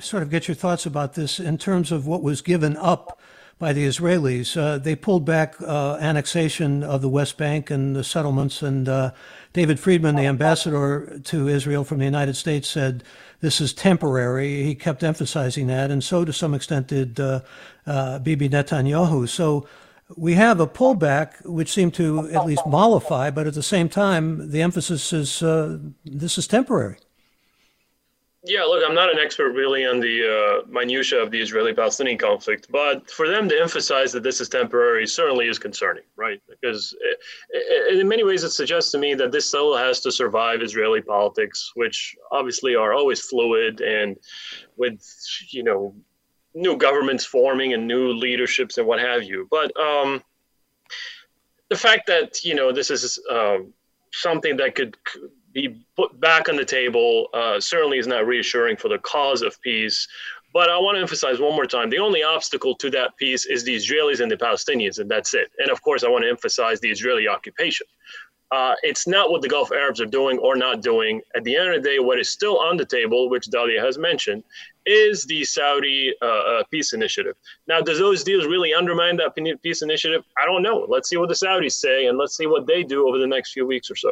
sort 0.00 0.22
of 0.22 0.30
get 0.30 0.46
your 0.48 0.54
thoughts 0.54 0.86
about 0.86 1.14
this 1.14 1.40
in 1.40 1.58
terms 1.58 1.90
of 1.90 2.06
what 2.06 2.22
was 2.22 2.40
given 2.42 2.76
up 2.76 3.18
by 3.58 3.72
the 3.72 3.86
Israelis. 3.86 4.56
Uh, 4.56 4.78
they 4.78 4.94
pulled 4.94 5.24
back 5.24 5.60
uh, 5.60 5.96
annexation 6.00 6.82
of 6.82 7.02
the 7.02 7.08
West 7.08 7.36
Bank 7.36 7.70
and 7.70 7.94
the 7.94 8.04
settlements, 8.04 8.62
and 8.62 8.88
uh, 8.88 9.10
David 9.52 9.78
Friedman, 9.78 10.16
the 10.16 10.26
ambassador 10.26 11.20
to 11.24 11.48
Israel 11.48 11.84
from 11.84 11.98
the 11.98 12.04
United 12.04 12.36
States, 12.36 12.68
said 12.68 13.02
this 13.40 13.60
is 13.60 13.74
temporary. 13.74 14.62
He 14.62 14.74
kept 14.74 15.02
emphasizing 15.02 15.66
that, 15.66 15.90
and 15.90 16.02
so 16.02 16.24
to 16.24 16.32
some 16.32 16.54
extent 16.54 16.86
did 16.86 17.16
Bibi 17.16 18.48
Netanyahu. 18.48 19.28
So 19.28 19.66
we 20.16 20.34
have 20.34 20.60
a 20.60 20.66
pullback 20.66 21.44
which 21.46 21.72
seemed 21.72 21.94
to 21.94 22.28
at 22.30 22.46
least 22.46 22.66
mollify, 22.66 23.30
but 23.30 23.46
at 23.46 23.54
the 23.54 23.62
same 23.62 23.88
time, 23.88 24.50
the 24.50 24.62
emphasis 24.62 25.12
is 25.12 25.42
uh, 25.42 25.78
this 26.04 26.38
is 26.38 26.46
temporary. 26.46 26.96
Yeah, 28.42 28.62
look, 28.62 28.82
I'm 28.86 28.94
not 28.94 29.12
an 29.12 29.18
expert 29.18 29.52
really 29.52 29.84
on 29.84 30.00
the 30.00 30.62
uh, 30.64 30.66
minutia 30.66 31.22
of 31.22 31.30
the 31.30 31.38
Israeli-Palestinian 31.38 32.16
conflict, 32.16 32.68
but 32.70 33.10
for 33.10 33.28
them 33.28 33.50
to 33.50 33.60
emphasize 33.60 34.12
that 34.12 34.22
this 34.22 34.40
is 34.40 34.48
temporary 34.48 35.06
certainly 35.06 35.46
is 35.46 35.58
concerning, 35.58 36.04
right? 36.16 36.40
Because 36.48 36.96
it, 37.00 37.18
it, 37.50 38.00
in 38.00 38.08
many 38.08 38.24
ways, 38.24 38.42
it 38.42 38.52
suggests 38.52 38.92
to 38.92 38.98
me 38.98 39.12
that 39.14 39.30
this 39.30 39.46
still 39.46 39.76
has 39.76 40.00
to 40.00 40.10
survive 40.10 40.62
Israeli 40.62 41.02
politics, 41.02 41.72
which 41.74 42.16
obviously 42.32 42.74
are 42.74 42.94
always 42.94 43.20
fluid 43.20 43.82
and 43.82 44.16
with 44.78 45.04
you 45.50 45.62
know 45.62 45.94
new 46.54 46.76
governments 46.76 47.24
forming 47.24 47.72
and 47.72 47.86
new 47.86 48.12
leaderships 48.12 48.78
and 48.78 48.86
what 48.86 49.00
have 49.00 49.22
you. 49.22 49.46
But 49.50 49.72
um, 49.80 50.22
the 51.68 51.76
fact 51.76 52.06
that 52.08 52.44
you 52.44 52.54
know 52.54 52.72
this 52.72 52.90
is 52.90 53.18
um, 53.30 53.72
something 54.12 54.56
that 54.58 54.74
could 54.74 54.96
be 55.52 55.84
put 55.96 56.18
back 56.20 56.48
on 56.48 56.56
the 56.56 56.64
table 56.64 57.28
uh, 57.34 57.60
certainly 57.60 57.98
is 57.98 58.06
not 58.06 58.26
reassuring 58.26 58.76
for 58.76 58.88
the 58.88 58.98
cause 58.98 59.42
of 59.42 59.60
peace. 59.62 60.06
But 60.52 60.68
I 60.68 60.78
want 60.78 60.96
to 60.96 61.00
emphasize 61.00 61.38
one 61.38 61.54
more 61.54 61.66
time 61.66 61.90
the 61.90 61.98
only 61.98 62.24
obstacle 62.24 62.74
to 62.76 62.90
that 62.90 63.16
peace 63.16 63.46
is 63.46 63.62
the 63.62 63.74
Israelis 63.74 64.20
and 64.20 64.30
the 64.30 64.36
Palestinians, 64.36 64.98
and 64.98 65.08
that's 65.08 65.32
it. 65.34 65.50
And 65.58 65.70
of 65.70 65.80
course, 65.82 66.02
I 66.02 66.08
want 66.08 66.24
to 66.24 66.28
emphasize 66.28 66.80
the 66.80 66.90
Israeli 66.90 67.28
occupation. 67.28 67.86
Uh, 68.50 68.74
it's 68.82 69.06
not 69.06 69.30
what 69.30 69.42
the 69.42 69.48
Gulf 69.48 69.70
Arabs 69.70 70.00
are 70.00 70.06
doing 70.06 70.38
or 70.38 70.56
not 70.56 70.82
doing. 70.82 71.20
At 71.36 71.44
the 71.44 71.56
end 71.56 71.72
of 71.72 71.82
the 71.82 71.88
day, 71.88 71.98
what 72.00 72.18
is 72.18 72.28
still 72.28 72.58
on 72.58 72.76
the 72.76 72.84
table, 72.84 73.30
which 73.30 73.46
Dalia 73.46 73.80
has 73.80 73.96
mentioned, 73.96 74.42
is 74.90 75.24
the 75.24 75.44
Saudi 75.44 76.12
uh, 76.20 76.26
uh, 76.26 76.62
peace 76.70 76.92
initiative. 76.92 77.36
Now, 77.68 77.80
does 77.80 77.98
those 77.98 78.24
deals 78.24 78.46
really 78.46 78.74
undermine 78.74 79.16
that 79.18 79.34
peace 79.62 79.82
initiative? 79.82 80.24
I 80.40 80.46
don't 80.46 80.62
know. 80.62 80.86
Let's 80.88 81.08
see 81.08 81.16
what 81.16 81.28
the 81.28 81.34
Saudis 81.34 81.72
say, 81.72 82.06
and 82.06 82.18
let's 82.18 82.36
see 82.36 82.46
what 82.46 82.66
they 82.66 82.82
do 82.82 83.08
over 83.08 83.18
the 83.18 83.26
next 83.26 83.52
few 83.52 83.66
weeks 83.66 83.90
or 83.90 83.96
so. 83.96 84.10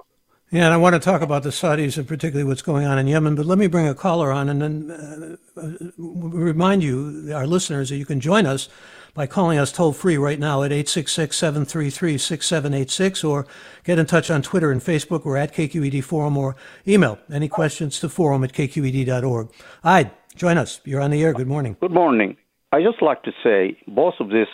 Yeah, 0.50 0.64
and 0.64 0.72
I 0.72 0.78
want 0.78 0.94
to 0.94 1.00
talk 1.00 1.20
about 1.20 1.42
the 1.42 1.50
Saudis 1.50 1.98
and 1.98 2.08
particularly 2.08 2.48
what's 2.48 2.62
going 2.62 2.86
on 2.86 2.98
in 2.98 3.06
Yemen, 3.06 3.34
but 3.34 3.44
let 3.44 3.58
me 3.58 3.66
bring 3.66 3.86
a 3.86 3.94
caller 3.94 4.32
on 4.32 4.48
and 4.48 4.62
then 4.62 5.36
uh, 5.56 5.60
uh 5.60 5.72
remind 5.98 6.82
you, 6.82 7.30
our 7.34 7.46
listeners, 7.46 7.90
that 7.90 7.96
you 7.96 8.06
can 8.06 8.18
join 8.18 8.46
us 8.46 8.70
by 9.12 9.26
calling 9.26 9.58
us 9.58 9.72
toll 9.72 9.92
free 9.92 10.16
right 10.16 10.38
now 10.38 10.62
at 10.62 10.72
866 10.72 11.36
733 11.36 12.16
6786 12.16 13.24
or 13.24 13.46
get 13.84 13.98
in 13.98 14.06
touch 14.06 14.30
on 14.30 14.40
Twitter 14.40 14.70
and 14.70 14.80
Facebook. 14.80 15.24
We're 15.24 15.36
at 15.36 15.52
KQED 15.52 16.02
Forum 16.04 16.38
or 16.38 16.56
email 16.86 17.18
any 17.30 17.48
questions 17.48 18.00
to 18.00 18.08
forum 18.08 18.42
at 18.44 18.52
kqed.org. 18.52 19.50
Ide, 19.84 20.10
join 20.38 20.56
us. 20.56 20.80
You're 20.84 21.00
on 21.00 21.10
the 21.10 21.22
air. 21.22 21.32
Good 21.32 21.48
morning. 21.48 21.76
Good 21.80 21.92
morning. 21.92 22.36
I 22.72 22.82
just 22.82 23.02
like 23.02 23.22
to 23.24 23.32
say 23.42 23.76
both 23.86 24.14
of 24.20 24.28
this, 24.28 24.48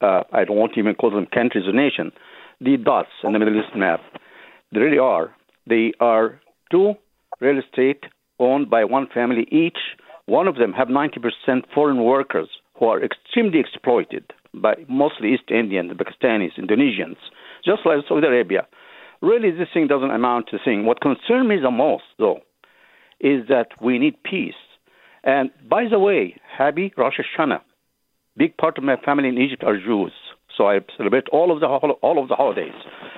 uh, 0.00 0.22
I 0.32 0.44
don't 0.44 0.56
want 0.56 0.74
to 0.74 0.80
even 0.80 0.94
call 0.94 1.10
them 1.10 1.26
countries 1.26 1.66
or 1.66 1.72
nation, 1.72 2.12
the 2.60 2.76
dots 2.76 3.08
in 3.24 3.32
the 3.32 3.38
Middle 3.38 3.58
East 3.58 3.76
map, 3.76 4.00
they 4.72 4.80
really 4.80 4.98
are. 4.98 5.34
They 5.66 5.92
are 6.00 6.40
two 6.70 6.94
real 7.40 7.58
estate 7.58 8.04
owned 8.38 8.70
by 8.70 8.84
one 8.84 9.06
family 9.12 9.46
each. 9.50 9.78
One 10.26 10.46
of 10.46 10.56
them 10.56 10.72
have 10.72 10.88
90% 10.88 11.64
foreign 11.74 12.04
workers 12.04 12.48
who 12.78 12.86
are 12.86 13.02
extremely 13.02 13.60
exploited 13.60 14.24
by 14.54 14.74
mostly 14.88 15.34
East 15.34 15.50
Indians, 15.50 15.92
Pakistanis, 15.92 16.58
Indonesians, 16.58 17.16
just 17.64 17.80
like 17.84 17.98
Saudi 18.08 18.26
Arabia. 18.26 18.66
Really, 19.20 19.50
this 19.50 19.68
thing 19.72 19.88
doesn't 19.88 20.10
amount 20.10 20.48
to 20.48 20.58
thing. 20.64 20.84
What 20.84 21.00
concerns 21.00 21.48
me 21.48 21.56
the 21.60 21.70
most, 21.70 22.04
though, 22.18 22.40
is 23.20 23.48
that 23.48 23.68
we 23.82 23.98
need 23.98 24.22
peace. 24.22 24.54
And 25.24 25.50
by 25.68 25.84
the 25.90 25.98
way, 25.98 26.36
happy 26.56 26.92
Rosh 26.96 27.18
Hashanah. 27.18 27.60
Big 28.36 28.56
part 28.56 28.78
of 28.78 28.84
my 28.84 28.96
family 28.96 29.28
in 29.28 29.38
Egypt 29.38 29.64
are 29.64 29.76
Jews, 29.76 30.12
so 30.56 30.68
I 30.68 30.78
celebrate 30.96 31.28
all 31.30 31.52
of 31.52 31.60
the 31.60 31.66
all 31.66 32.22
of 32.22 32.28
the 32.28 32.36
holidays. 32.36 32.74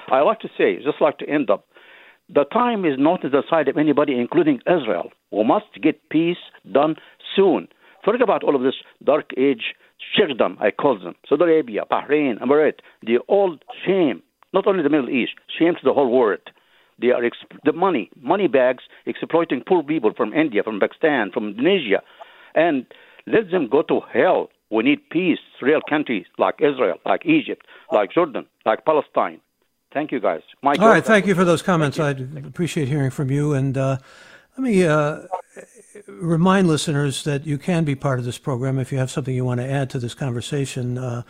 I 0.09 0.21
like 0.21 0.41
to 0.41 0.49
say, 0.57 0.77
just 0.83 1.01
like 1.01 1.19
to 1.19 1.29
end 1.29 1.51
up, 1.51 1.67
the 2.33 2.45
time 2.45 2.85
is 2.85 2.95
not 2.99 3.23
the 3.23 3.43
side 3.51 3.69
of 3.69 3.77
anybody, 3.77 4.19
including 4.19 4.61
Israel. 4.67 5.11
We 5.31 5.45
must 5.45 5.67
get 5.83 6.09
peace 6.09 6.39
done 6.73 6.97
soon. 7.37 7.69
Forget 8.05 8.23
about 8.23 8.45
all 8.45 8.57
of 8.57 8.63
this 8.63 8.77
dark 9.05 9.31
age 9.37 9.75
sheikhdom, 10.17 10.61
I 10.61 10.71
call 10.71 10.99
them. 10.99 11.15
Saudi 11.29 11.43
Arabia, 11.43 11.83
Bahrain, 11.91 12.41
Emirates, 12.41 12.81
they 13.07 13.19
all 13.29 13.59
shame, 13.85 14.23
not 14.55 14.67
only 14.67 14.83
the 14.83 14.89
Middle 14.89 15.11
East, 15.11 15.33
shame 15.59 15.75
to 15.75 15.81
the 15.85 15.93
whole 15.93 16.11
world. 16.11 16.41
They 17.01 17.11
are 17.11 17.23
exp- 17.23 17.59
the 17.65 17.73
money, 17.73 18.11
money 18.21 18.49
bags, 18.49 18.85
exploiting 19.07 19.63
poor 19.67 19.83
people 19.83 20.13
from 20.17 20.33
India, 20.33 20.63
from 20.63 20.81
Pakistan, 20.81 21.31
from 21.33 21.49
Indonesia, 21.49 22.03
and 22.55 22.87
let 23.27 23.51
them 23.51 23.69
go 23.69 23.83
to 23.83 24.01
hell. 24.13 24.51
We 24.71 24.85
need 24.85 25.09
peace, 25.11 25.41
real 25.61 25.81
countries 25.89 26.27
like 26.39 26.57
Israel, 26.61 26.99
like 27.05 27.27
Egypt, 27.27 27.67
like 27.91 28.13
Jordan, 28.13 28.47
like 28.65 28.85
Palestine. 28.85 29.41
Thank 29.93 30.13
you, 30.13 30.21
guys. 30.21 30.43
My 30.63 30.75
All 30.75 30.89
right, 30.89 31.05
thank 31.05 31.27
you 31.27 31.35
for 31.35 31.45
those 31.45 31.63
comments. 31.63 31.99
I 31.99 32.11
appreciate 32.11 32.87
hearing 32.87 33.11
from 33.11 33.31
you. 33.31 33.55
And 33.55 33.77
uh, 33.77 33.97
let 34.57 34.63
me 34.63 34.85
uh, 34.85 35.23
remind 36.07 36.69
listeners 36.69 37.25
that 37.25 37.45
you 37.45 37.59
can 37.59 37.85
be 37.85 37.97
part 37.97 38.21
of 38.21 38.25
this 38.25 38.39
program 38.39 38.79
if 38.79 38.93
you 38.93 38.99
have 38.99 39.11
something 39.11 39.35
you 39.35 39.45
want 39.45 39.61
to 39.61 39.69
add 39.69 39.91
to 39.91 39.99
this 39.99 40.15
conversation. 40.15 40.97
Uh, 40.97 41.23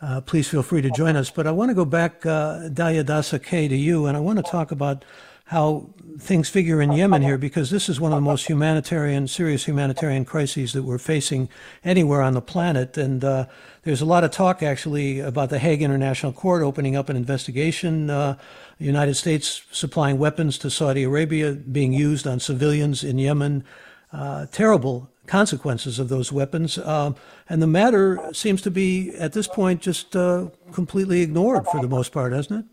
uh, 0.00 0.20
please 0.20 0.48
feel 0.48 0.62
free 0.62 0.82
to 0.82 0.90
join 0.90 1.16
us. 1.16 1.30
But 1.30 1.46
I 1.46 1.50
want 1.50 1.70
to 1.70 1.74
go 1.74 1.84
back, 1.84 2.24
uh, 2.24 2.68
Dalia 2.68 3.04
Dassa 3.04 3.42
Kaye, 3.42 3.68
to 3.68 3.76
you, 3.76 4.06
and 4.06 4.16
I 4.16 4.20
want 4.20 4.38
to 4.38 4.50
talk 4.50 4.70
about 4.70 5.04
how 5.46 5.88
things 6.18 6.48
figure 6.50 6.82
in 6.82 6.92
Yemen 6.92 7.22
here, 7.22 7.38
because 7.38 7.70
this 7.70 7.88
is 7.88 7.98
one 7.98 8.12
of 8.12 8.16
the 8.16 8.20
most 8.22 8.48
humanitarian, 8.48 9.26
serious 9.26 9.64
humanitarian 9.64 10.26
crises 10.26 10.74
that 10.74 10.82
we're 10.82 10.98
facing 10.98 11.48
anywhere 11.82 12.20
on 12.20 12.34
the 12.34 12.42
planet. 12.42 12.98
And 12.98 13.24
uh, 13.24 13.46
there's 13.82 14.02
a 14.02 14.04
lot 14.04 14.24
of 14.24 14.30
talk, 14.30 14.62
actually, 14.62 15.20
about 15.20 15.48
the 15.48 15.58
Hague 15.58 15.80
International 15.80 16.32
Court 16.32 16.62
opening 16.62 16.96
up 16.96 17.08
an 17.08 17.16
investigation. 17.16 18.10
Uh, 18.10 18.36
the 18.78 18.84
United 18.84 19.14
States 19.14 19.62
supplying 19.70 20.18
weapons 20.18 20.58
to 20.58 20.70
Saudi 20.70 21.02
Arabia 21.02 21.52
being 21.52 21.94
used 21.94 22.26
on 22.26 22.40
civilians 22.40 23.02
in 23.02 23.18
Yemen. 23.18 23.64
Uh, 24.12 24.46
terrible 24.52 25.10
consequences 25.28 25.98
of 25.98 26.08
those 26.08 26.32
weapons. 26.32 26.78
Uh, 26.78 27.12
and 27.48 27.62
the 27.62 27.66
matter 27.66 28.18
seems 28.32 28.62
to 28.62 28.70
be, 28.70 29.14
at 29.16 29.32
this 29.32 29.46
point, 29.46 29.80
just 29.80 30.16
uh, 30.16 30.46
completely 30.72 31.22
ignored 31.22 31.66
for 31.66 31.80
the 31.80 31.88
most 31.88 32.12
part, 32.12 32.32
hasn't 32.32 32.60
it? 32.60 32.66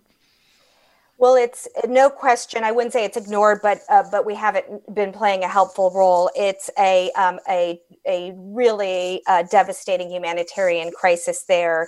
Well, 1.18 1.36
it's 1.36 1.68
no 1.88 2.10
question. 2.10 2.63
I 2.63 2.72
wouldn't 2.72 2.91
say 2.91 3.06
it's 3.06 3.15
ignored, 3.15 3.60
but 3.63 3.80
uh, 3.88 4.04
but 4.12 4.26
we 4.26 4.36
haven't 4.36 4.94
been 4.94 5.13
playing 5.13 5.44
a 5.44 5.48
helpful 5.48 5.91
role. 5.96 6.30
It's 6.36 6.70
a 6.78 7.10
um, 7.12 7.39
a 7.48 7.80
a 8.06 8.34
really 8.36 9.22
uh, 9.26 9.44
devastating 9.44 10.12
humanitarian 10.12 10.91
crisis 10.91 11.44
there. 11.48 11.88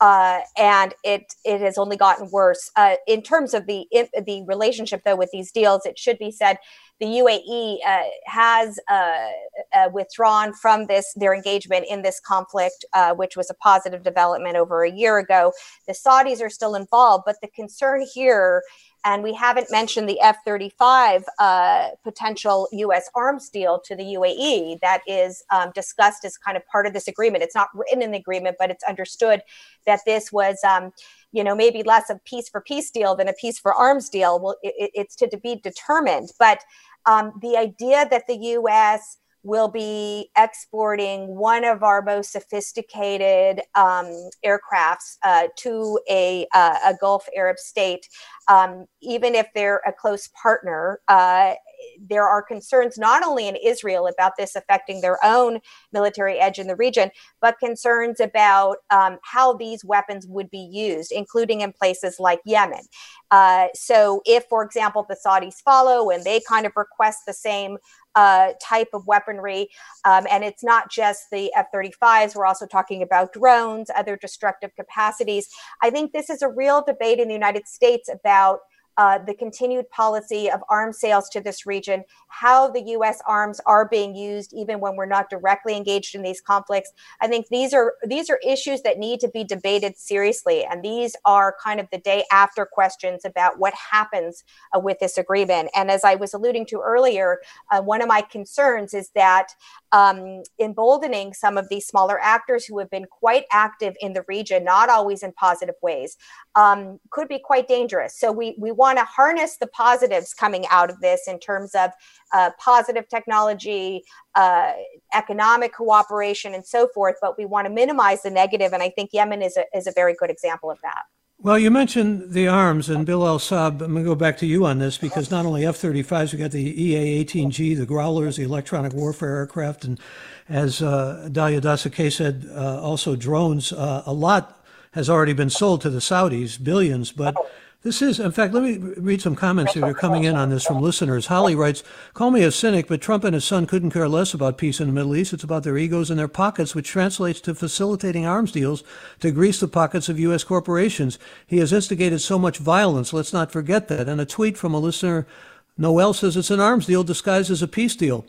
Uh, 0.00 0.42
and 0.56 0.94
it 1.02 1.34
it 1.44 1.60
has 1.60 1.76
only 1.76 1.96
gotten 1.96 2.30
worse 2.30 2.70
uh, 2.76 2.94
in 3.08 3.20
terms 3.20 3.52
of 3.52 3.66
the 3.66 3.88
the 3.92 4.44
relationship 4.46 5.02
though 5.04 5.16
with 5.16 5.30
these 5.32 5.50
deals. 5.50 5.84
It 5.84 5.98
should 5.98 6.18
be 6.18 6.30
said 6.30 6.58
the 7.00 7.06
UAE 7.06 7.78
uh, 7.86 8.02
has 8.26 8.78
uh, 8.90 9.28
uh, 9.74 9.88
withdrawn 9.92 10.52
from 10.52 10.86
this 10.86 11.12
their 11.16 11.34
engagement 11.34 11.86
in 11.88 12.02
this 12.02 12.20
conflict, 12.20 12.84
uh, 12.92 13.14
which 13.14 13.36
was 13.36 13.50
a 13.50 13.54
positive 13.54 14.02
development 14.02 14.56
over 14.56 14.84
a 14.84 14.90
year 14.90 15.18
ago. 15.18 15.52
The 15.86 15.92
Saudis 15.92 16.42
are 16.42 16.50
still 16.50 16.74
involved, 16.74 17.24
but 17.26 17.36
the 17.40 17.48
concern 17.48 18.04
here 18.14 18.62
and 19.04 19.22
we 19.22 19.32
haven't 19.32 19.70
mentioned 19.70 20.08
the 20.08 20.20
F 20.20 20.38
35 20.44 21.24
uh, 21.38 21.88
potential 22.02 22.68
U.S. 22.72 23.08
arms 23.14 23.48
deal 23.48 23.80
to 23.84 23.94
the 23.94 24.02
UAE 24.02 24.80
that 24.80 25.02
is 25.06 25.44
um, 25.50 25.70
discussed 25.74 26.24
as 26.24 26.36
kind 26.36 26.56
of 26.56 26.66
part 26.66 26.86
of 26.86 26.92
this 26.92 27.08
agreement. 27.08 27.42
It's 27.42 27.54
not 27.54 27.68
written 27.74 28.02
in 28.02 28.10
the 28.10 28.18
agreement, 28.18 28.56
but 28.58 28.70
it's 28.70 28.84
understood 28.84 29.42
that 29.86 30.00
this 30.04 30.32
was. 30.32 30.58
Um, 30.64 30.92
you 31.30 31.44
know, 31.44 31.54
maybe 31.54 31.82
less 31.82 32.08
a 32.08 32.18
peace 32.24 32.48
for 32.48 32.62
peace 32.62 32.90
deal 32.90 33.14
than 33.14 33.28
a 33.28 33.34
peace 33.34 33.58
for 33.58 33.74
arms 33.74 34.08
deal. 34.08 34.40
Well, 34.40 34.56
it, 34.62 34.90
it's 34.94 35.14
to 35.16 35.36
be 35.36 35.56
determined. 35.56 36.30
But 36.38 36.60
um, 37.08 37.32
the 37.40 37.56
idea 37.56 38.06
that 38.10 38.26
the 38.28 38.36
U.S 38.36 39.18
will 39.42 39.68
be 39.68 40.30
exporting 40.36 41.36
one 41.36 41.64
of 41.64 41.82
our 41.82 42.02
most 42.02 42.32
sophisticated 42.32 43.62
um, 43.74 44.12
aircrafts 44.44 45.16
uh, 45.24 45.46
to 45.56 45.98
a, 46.10 46.46
uh, 46.54 46.76
a, 46.84 46.94
Gulf 47.00 47.26
Arab 47.36 47.56
state, 47.56 48.06
um, 48.48 48.86
even 49.00 49.34
if 49.34 49.46
they're 49.54 49.80
a 49.86 49.92
close 49.92 50.28
partner. 50.40 51.00
Uh, 51.08 51.54
there 52.00 52.26
are 52.26 52.42
concerns 52.42 52.98
not 52.98 53.24
only 53.24 53.48
in 53.48 53.56
Israel 53.56 54.06
about 54.06 54.32
this 54.38 54.56
affecting 54.56 55.00
their 55.00 55.18
own 55.24 55.60
military 55.92 56.38
edge 56.38 56.58
in 56.58 56.66
the 56.66 56.76
region, 56.76 57.10
but 57.40 57.58
concerns 57.58 58.20
about 58.20 58.78
um, 58.90 59.18
how 59.22 59.52
these 59.52 59.84
weapons 59.84 60.26
would 60.26 60.50
be 60.50 60.58
used, 60.58 61.12
including 61.12 61.60
in 61.60 61.72
places 61.72 62.16
like 62.18 62.40
Yemen. 62.44 62.82
Uh, 63.30 63.66
so, 63.74 64.22
if, 64.24 64.44
for 64.48 64.62
example, 64.64 65.04
the 65.08 65.16
Saudis 65.24 65.56
follow 65.64 66.10
and 66.10 66.24
they 66.24 66.40
kind 66.48 66.66
of 66.66 66.72
request 66.76 67.20
the 67.26 67.32
same 67.32 67.78
uh, 68.14 68.52
type 68.60 68.88
of 68.94 69.06
weaponry. 69.06 69.68
Um, 70.04 70.26
and 70.30 70.42
it's 70.42 70.64
not 70.64 70.90
just 70.90 71.26
the 71.30 71.52
F 71.54 71.66
35s, 71.72 72.34
we're 72.34 72.46
also 72.46 72.66
talking 72.66 73.02
about 73.02 73.32
drones, 73.32 73.90
other 73.94 74.16
destructive 74.16 74.74
capacities. 74.74 75.48
I 75.82 75.90
think 75.90 76.12
this 76.12 76.28
is 76.28 76.42
a 76.42 76.48
real 76.48 76.82
debate 76.84 77.20
in 77.20 77.28
the 77.28 77.34
United 77.34 77.68
States 77.68 78.08
about 78.12 78.60
uh, 78.98 79.16
the 79.18 79.32
continued 79.32 79.88
policy 79.90 80.50
of 80.50 80.60
arms 80.68 80.98
sales 80.98 81.28
to 81.28 81.40
this 81.40 81.64
region, 81.64 82.02
how 82.26 82.68
the 82.68 82.82
U.S. 82.88 83.22
arms 83.26 83.60
are 83.64 83.88
being 83.88 84.14
used, 84.14 84.52
even 84.52 84.80
when 84.80 84.96
we're 84.96 85.06
not 85.06 85.30
directly 85.30 85.76
engaged 85.76 86.16
in 86.16 86.22
these 86.22 86.40
conflicts. 86.40 86.92
I 87.20 87.28
think 87.28 87.46
these 87.48 87.72
are 87.72 87.94
these 88.04 88.28
are 88.28 88.40
issues 88.44 88.82
that 88.82 88.98
need 88.98 89.20
to 89.20 89.28
be 89.28 89.44
debated 89.44 89.96
seriously, 89.96 90.64
and 90.64 90.82
these 90.82 91.14
are 91.24 91.54
kind 91.62 91.78
of 91.78 91.86
the 91.92 91.98
day 91.98 92.24
after 92.32 92.66
questions 92.66 93.24
about 93.24 93.60
what 93.60 93.72
happens 93.74 94.42
uh, 94.74 94.80
with 94.80 94.98
this 94.98 95.16
agreement. 95.16 95.70
And 95.76 95.90
as 95.92 96.02
I 96.02 96.16
was 96.16 96.34
alluding 96.34 96.66
to 96.66 96.80
earlier, 96.80 97.38
uh, 97.70 97.80
one 97.80 98.02
of 98.02 98.08
my 98.08 98.22
concerns 98.22 98.94
is 98.94 99.10
that 99.14 99.48
um, 99.92 100.42
emboldening 100.58 101.34
some 101.34 101.56
of 101.56 101.68
these 101.68 101.86
smaller 101.86 102.20
actors 102.20 102.64
who 102.64 102.78
have 102.80 102.90
been 102.90 103.06
quite 103.06 103.44
active 103.52 103.94
in 104.00 104.12
the 104.12 104.24
region, 104.26 104.64
not 104.64 104.88
always 104.88 105.22
in 105.22 105.32
positive 105.32 105.76
ways, 105.82 106.16
um, 106.56 106.98
could 107.10 107.28
be 107.28 107.38
quite 107.38 107.68
dangerous. 107.68 108.18
So 108.18 108.32
we 108.32 108.56
we 108.58 108.72
want 108.72 108.87
to 108.96 109.04
harness 109.04 109.58
the 109.58 109.66
positives 109.66 110.32
coming 110.32 110.64
out 110.70 110.88
of 110.88 111.00
this 111.00 111.28
in 111.28 111.38
terms 111.38 111.74
of 111.74 111.90
uh, 112.32 112.50
positive 112.58 113.06
technology, 113.08 114.04
uh, 114.34 114.72
economic 115.14 115.74
cooperation, 115.74 116.54
and 116.54 116.64
so 116.64 116.88
forth. 116.94 117.16
But 117.20 117.36
we 117.36 117.44
want 117.44 117.66
to 117.66 117.72
minimize 117.72 118.22
the 118.22 118.30
negative, 118.30 118.72
and 118.72 118.82
I 118.82 118.88
think 118.88 119.10
Yemen 119.12 119.42
is 119.42 119.56
a 119.56 119.64
is 119.76 119.86
a 119.86 119.92
very 119.92 120.14
good 120.14 120.30
example 120.30 120.70
of 120.70 120.78
that. 120.82 121.02
Well, 121.40 121.56
you 121.56 121.70
mentioned 121.70 122.32
the 122.32 122.48
arms, 122.48 122.88
and 122.88 123.06
Bilal 123.06 123.38
Saab, 123.38 123.80
I'm 123.80 123.92
going 123.92 123.96
to 123.98 124.02
go 124.02 124.16
back 124.16 124.38
to 124.38 124.46
you 124.46 124.66
on 124.66 124.80
this 124.80 124.98
because 124.98 125.30
not 125.30 125.46
only 125.46 125.64
F 125.64 125.76
35s, 125.76 126.32
we 126.32 126.38
got 126.40 126.50
the 126.50 126.82
EA 126.82 127.24
18G, 127.24 127.76
the 127.76 127.86
Growlers, 127.86 128.38
the 128.38 128.42
electronic 128.42 128.92
warfare 128.92 129.36
aircraft, 129.36 129.84
and 129.84 130.00
as 130.48 130.82
uh, 130.82 131.28
Dalia 131.30 131.60
Dassa 131.60 131.92
Kaye 131.92 132.10
said, 132.10 132.50
uh, 132.52 132.82
also 132.82 133.14
drones. 133.14 133.72
Uh, 133.72 134.02
a 134.04 134.12
lot 134.12 134.64
has 134.94 135.08
already 135.08 135.32
been 135.32 135.48
sold 135.48 135.80
to 135.82 135.90
the 135.90 136.00
Saudis, 136.00 136.62
billions, 136.62 137.12
but 137.12 137.36
this 137.82 138.02
is, 138.02 138.18
in 138.18 138.32
fact, 138.32 138.52
let 138.52 138.64
me 138.64 138.76
read 138.78 139.22
some 139.22 139.36
comments 139.36 139.74
that 139.74 139.84
are 139.84 139.94
coming 139.94 140.24
in 140.24 140.34
on 140.34 140.50
this 140.50 140.64
from 140.64 140.80
listeners. 140.80 141.26
Holly 141.26 141.54
writes, 141.54 141.84
Call 142.12 142.32
me 142.32 142.42
a 142.42 142.50
cynic, 142.50 142.88
but 142.88 143.00
Trump 143.00 143.22
and 143.22 143.34
his 143.34 143.44
son 143.44 143.66
couldn't 143.66 143.92
care 143.92 144.08
less 144.08 144.34
about 144.34 144.58
peace 144.58 144.80
in 144.80 144.88
the 144.88 144.92
Middle 144.92 145.14
East. 145.14 145.32
It's 145.32 145.44
about 145.44 145.62
their 145.62 145.78
egos 145.78 146.10
and 146.10 146.18
their 146.18 146.26
pockets, 146.26 146.74
which 146.74 146.88
translates 146.88 147.40
to 147.42 147.54
facilitating 147.54 148.26
arms 148.26 148.50
deals 148.50 148.82
to 149.20 149.30
grease 149.30 149.60
the 149.60 149.68
pockets 149.68 150.08
of 150.08 150.18
U.S. 150.18 150.42
corporations. 150.42 151.20
He 151.46 151.58
has 151.58 151.72
instigated 151.72 152.20
so 152.20 152.36
much 152.36 152.58
violence. 152.58 153.12
Let's 153.12 153.32
not 153.32 153.52
forget 153.52 153.86
that. 153.88 154.08
And 154.08 154.20
a 154.20 154.26
tweet 154.26 154.58
from 154.58 154.74
a 154.74 154.80
listener, 154.80 155.28
Noel 155.76 156.12
says 156.12 156.36
it's 156.36 156.50
an 156.50 156.58
arms 156.58 156.86
deal 156.86 157.04
disguised 157.04 157.50
as 157.50 157.62
a 157.62 157.68
peace 157.68 157.94
deal. 157.94 158.26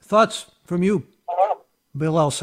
Thoughts 0.00 0.46
from 0.64 0.82
you, 0.82 1.06
Bill? 1.96 2.28
If 2.28 2.42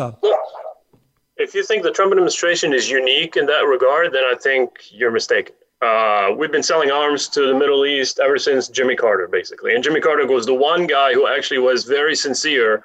if 1.35 1.53
you 1.53 1.63
think 1.63 1.83
the 1.83 1.91
Trump 1.91 2.13
administration 2.13 2.73
is 2.73 2.89
unique 2.89 3.35
in 3.35 3.45
that 3.47 3.65
regard, 3.65 4.13
then 4.13 4.23
I 4.23 4.35
think 4.41 4.69
you're 4.89 5.11
mistaken. 5.11 5.53
Uh, 5.83 6.33
we've 6.37 6.51
been 6.51 6.63
selling 6.63 6.91
arms 6.91 7.27
to 7.27 7.47
the 7.47 7.53
Middle 7.53 7.85
East 7.85 8.19
ever 8.23 8.37
since 8.37 8.69
Jimmy 8.69 8.95
Carter, 8.95 9.27
basically. 9.27 9.75
And 9.75 9.83
Jimmy 9.83 9.99
Carter 9.99 10.25
was 10.25 10.45
the 10.45 10.53
one 10.53 10.87
guy 10.87 11.13
who 11.13 11.27
actually 11.27 11.59
was 11.59 11.83
very 11.83 12.15
sincere 12.15 12.83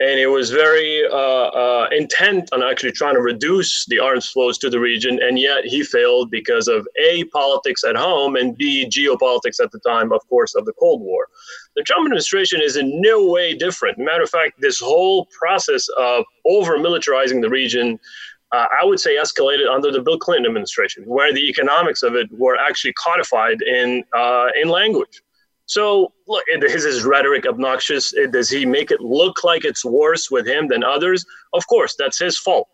and 0.00 0.20
it 0.20 0.28
was 0.28 0.50
very 0.50 1.04
uh, 1.10 1.16
uh, 1.16 1.88
intent 1.90 2.48
on 2.52 2.62
actually 2.62 2.92
trying 2.92 3.14
to 3.14 3.20
reduce 3.20 3.84
the 3.86 3.98
arms 3.98 4.28
flows 4.28 4.56
to 4.58 4.70
the 4.70 4.78
region, 4.78 5.20
and 5.20 5.40
yet 5.40 5.64
he 5.64 5.82
failed 5.82 6.30
because 6.30 6.68
of 6.68 6.86
a 7.02 7.24
politics 7.24 7.82
at 7.82 7.96
home 7.96 8.36
and 8.36 8.56
b 8.56 8.88
geopolitics 8.88 9.60
at 9.60 9.72
the 9.72 9.80
time, 9.80 10.12
of 10.12 10.20
course, 10.28 10.54
of 10.54 10.64
the 10.66 10.72
Cold 10.74 11.00
War. 11.00 11.26
The 11.74 11.82
Trump 11.82 12.06
administration 12.06 12.60
is 12.62 12.76
in 12.76 13.00
no 13.00 13.26
way 13.26 13.54
different. 13.54 13.98
Matter 13.98 14.22
of 14.22 14.30
fact, 14.30 14.60
this 14.60 14.78
whole 14.78 15.26
process 15.36 15.88
of 15.98 16.24
over 16.46 16.78
militarizing 16.78 17.42
the 17.42 17.50
region. 17.50 17.98
Uh, 18.52 18.66
I 18.80 18.84
would 18.84 18.98
say 18.98 19.16
escalated 19.16 19.68
under 19.70 19.92
the 19.92 20.00
Bill 20.00 20.18
Clinton 20.18 20.46
administration, 20.46 21.04
where 21.06 21.32
the 21.32 21.48
economics 21.48 22.02
of 22.02 22.14
it 22.14 22.28
were 22.32 22.56
actually 22.56 22.94
codified 22.94 23.60
in 23.62 24.04
uh, 24.14 24.48
in 24.60 24.68
language. 24.68 25.22
So, 25.66 26.14
look, 26.26 26.42
is 26.48 26.84
his 26.84 27.04
rhetoric 27.04 27.46
obnoxious? 27.46 28.14
Does 28.30 28.48
he 28.48 28.64
make 28.64 28.90
it 28.90 29.02
look 29.02 29.44
like 29.44 29.66
it's 29.66 29.84
worse 29.84 30.30
with 30.30 30.46
him 30.46 30.66
than 30.66 30.82
others? 30.82 31.26
Of 31.52 31.66
course, 31.66 31.94
that's 31.98 32.18
his 32.18 32.38
fault. 32.38 32.68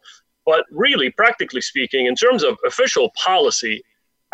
But 0.46 0.64
really, 0.70 1.10
practically 1.10 1.60
speaking, 1.60 2.06
in 2.06 2.14
terms 2.14 2.44
of 2.44 2.56
official 2.64 3.10
policy, 3.16 3.82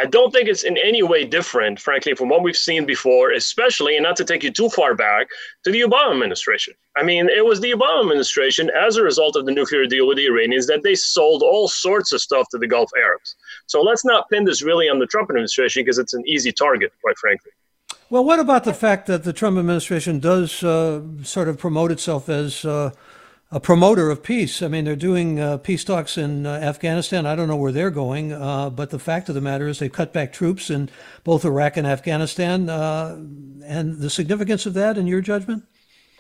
I 0.00 0.06
don't 0.06 0.32
think 0.32 0.48
it's 0.48 0.62
in 0.62 0.78
any 0.78 1.02
way 1.02 1.26
different, 1.26 1.78
frankly, 1.78 2.14
from 2.14 2.30
what 2.30 2.42
we've 2.42 2.56
seen 2.56 2.86
before, 2.86 3.32
especially, 3.32 3.96
and 3.96 4.04
not 4.04 4.16
to 4.16 4.24
take 4.24 4.42
you 4.42 4.50
too 4.50 4.70
far 4.70 4.94
back, 4.94 5.28
to 5.64 5.70
the 5.70 5.82
Obama 5.82 6.12
administration. 6.12 6.72
I 6.96 7.02
mean, 7.02 7.28
it 7.28 7.44
was 7.44 7.60
the 7.60 7.72
Obama 7.72 8.00
administration, 8.00 8.70
as 8.70 8.96
a 8.96 9.02
result 9.02 9.36
of 9.36 9.44
the 9.44 9.52
nuclear 9.52 9.84
deal 9.84 10.08
with 10.08 10.16
the 10.16 10.26
Iranians, 10.26 10.66
that 10.68 10.82
they 10.82 10.94
sold 10.94 11.42
all 11.42 11.68
sorts 11.68 12.14
of 12.14 12.22
stuff 12.22 12.46
to 12.50 12.56
the 12.56 12.66
Gulf 12.66 12.90
Arabs. 12.96 13.36
So 13.66 13.82
let's 13.82 14.02
not 14.02 14.30
pin 14.30 14.46
this 14.46 14.62
really 14.62 14.88
on 14.88 15.00
the 15.00 15.06
Trump 15.06 15.28
administration 15.28 15.84
because 15.84 15.98
it's 15.98 16.14
an 16.14 16.26
easy 16.26 16.50
target, 16.50 16.92
quite 17.02 17.18
frankly. 17.18 17.50
Well, 18.08 18.24
what 18.24 18.40
about 18.40 18.64
the 18.64 18.72
fact 18.72 19.06
that 19.06 19.24
the 19.24 19.34
Trump 19.34 19.58
administration 19.58 20.18
does 20.18 20.64
uh, 20.64 21.02
sort 21.22 21.48
of 21.48 21.58
promote 21.58 21.92
itself 21.92 22.30
as 22.30 22.64
uh, 22.64 22.92
a 23.52 23.60
promoter 23.60 24.10
of 24.10 24.22
peace? 24.22 24.62
I 24.62 24.68
mean, 24.68 24.84
they're 24.84 24.96
doing 24.96 25.40
uh, 25.40 25.58
peace 25.58 25.82
talks 25.84 26.16
in 26.16 26.46
uh, 26.46 26.52
Afghanistan. 26.52 27.26
I 27.26 27.34
don't 27.34 27.48
know 27.48 27.56
where 27.56 27.72
they're 27.72 27.90
going, 27.90 28.32
uh, 28.32 28.70
but 28.70 28.90
the 28.90 28.98
fact 28.98 29.28
of 29.28 29.34
the 29.34 29.40
matter 29.40 29.66
is 29.66 29.78
they've 29.78 29.92
cut 29.92 30.12
back 30.12 30.32
troops 30.32 30.70
in 30.70 30.88
both 31.24 31.44
Iraq 31.44 31.76
and 31.76 31.86
Afghanistan. 31.86 32.68
Uh, 32.68 33.16
and 33.64 33.98
the 33.98 34.10
significance 34.10 34.66
of 34.66 34.74
that, 34.74 34.96
in 34.96 35.06
your 35.06 35.20
judgment? 35.20 35.64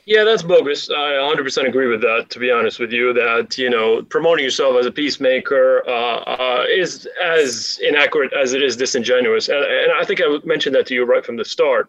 Yeah, 0.06 0.24
that's 0.24 0.42
bogus. 0.42 0.90
I 0.90 1.12
100% 1.34 1.68
agree 1.68 1.86
with 1.86 2.00
that. 2.00 2.30
To 2.30 2.40
be 2.40 2.50
honest 2.50 2.80
with 2.80 2.90
you, 2.90 3.12
that 3.12 3.56
you 3.56 3.70
know, 3.70 4.02
promoting 4.02 4.44
yourself 4.44 4.76
as 4.76 4.86
a 4.86 4.90
peacemaker 4.90 5.84
uh, 5.86 6.22
uh, 6.22 6.64
is 6.68 7.06
as 7.22 7.78
inaccurate 7.82 8.32
as 8.32 8.52
it 8.52 8.62
is 8.62 8.76
disingenuous. 8.76 9.48
And, 9.48 9.58
and, 9.58 9.92
I 9.92 10.04
think 10.04 10.20
I 10.20 10.38
mentioned 10.44 10.74
that 10.74 10.86
to 10.86 10.94
you 10.94 11.04
right 11.04 11.24
from 11.24 11.36
the 11.36 11.44
start. 11.44 11.88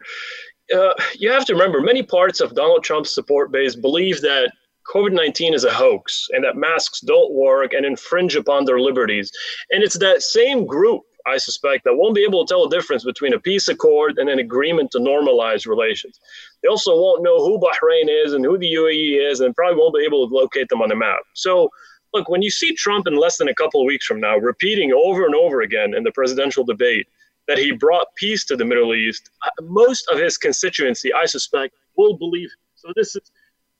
Uh, 0.75 0.93
you 1.17 1.31
have 1.31 1.45
to 1.45 1.53
remember, 1.53 1.81
many 1.81 2.03
parts 2.03 2.41
of 2.41 2.53
Donald 2.53 2.83
Trump's 2.83 3.13
support 3.13 3.51
base 3.51 3.75
believe 3.75 4.21
that 4.21 4.51
COVID 4.93 5.13
19 5.13 5.53
is 5.53 5.63
a 5.63 5.71
hoax 5.71 6.27
and 6.31 6.43
that 6.43 6.55
masks 6.55 7.01
don't 7.01 7.33
work 7.33 7.73
and 7.73 7.85
infringe 7.85 8.35
upon 8.35 8.65
their 8.65 8.79
liberties. 8.79 9.31
And 9.71 9.83
it's 9.83 9.97
that 9.99 10.21
same 10.21 10.65
group 10.65 11.03
I 11.25 11.37
suspect, 11.37 11.83
that 11.83 11.95
won't 11.95 12.15
be 12.15 12.23
able 12.23 12.45
to 12.45 12.51
tell 12.51 12.67
the 12.67 12.75
difference 12.75 13.03
between 13.03 13.33
a 13.33 13.39
peace 13.39 13.67
accord 13.67 14.17
and 14.17 14.29
an 14.29 14.39
agreement 14.39 14.91
to 14.91 14.99
normalize 14.99 15.67
relations. 15.67 16.19
They 16.61 16.69
also 16.69 16.95
won't 16.95 17.23
know 17.23 17.37
who 17.37 17.59
Bahrain 17.59 18.07
is 18.25 18.33
and 18.33 18.45
who 18.45 18.57
the 18.57 18.73
UAE 18.73 19.31
is, 19.31 19.39
and 19.39 19.55
probably 19.55 19.79
won't 19.79 19.95
be 19.95 20.05
able 20.05 20.27
to 20.27 20.33
locate 20.33 20.69
them 20.69 20.81
on 20.81 20.89
the 20.89 20.95
map. 20.95 21.19
So, 21.33 21.69
look, 22.13 22.29
when 22.29 22.41
you 22.41 22.51
see 22.51 22.73
Trump 22.75 23.07
in 23.07 23.15
less 23.15 23.37
than 23.37 23.49
a 23.49 23.55
couple 23.55 23.81
of 23.81 23.85
weeks 23.85 24.05
from 24.05 24.19
now 24.19 24.37
repeating 24.37 24.91
over 24.93 25.25
and 25.25 25.35
over 25.35 25.61
again 25.61 25.93
in 25.93 26.03
the 26.03 26.11
presidential 26.11 26.63
debate 26.63 27.07
that 27.47 27.57
he 27.57 27.71
brought 27.71 28.07
peace 28.15 28.45
to 28.45 28.55
the 28.55 28.65
Middle 28.65 28.93
East, 28.93 29.29
uh, 29.45 29.49
most 29.63 30.07
of 30.11 30.19
his 30.19 30.37
constituency, 30.37 31.13
I 31.13 31.25
suspect, 31.25 31.75
will 31.97 32.17
believe 32.17 32.49
him. 32.49 32.59
So, 32.75 32.93
this 32.95 33.15
is 33.15 33.31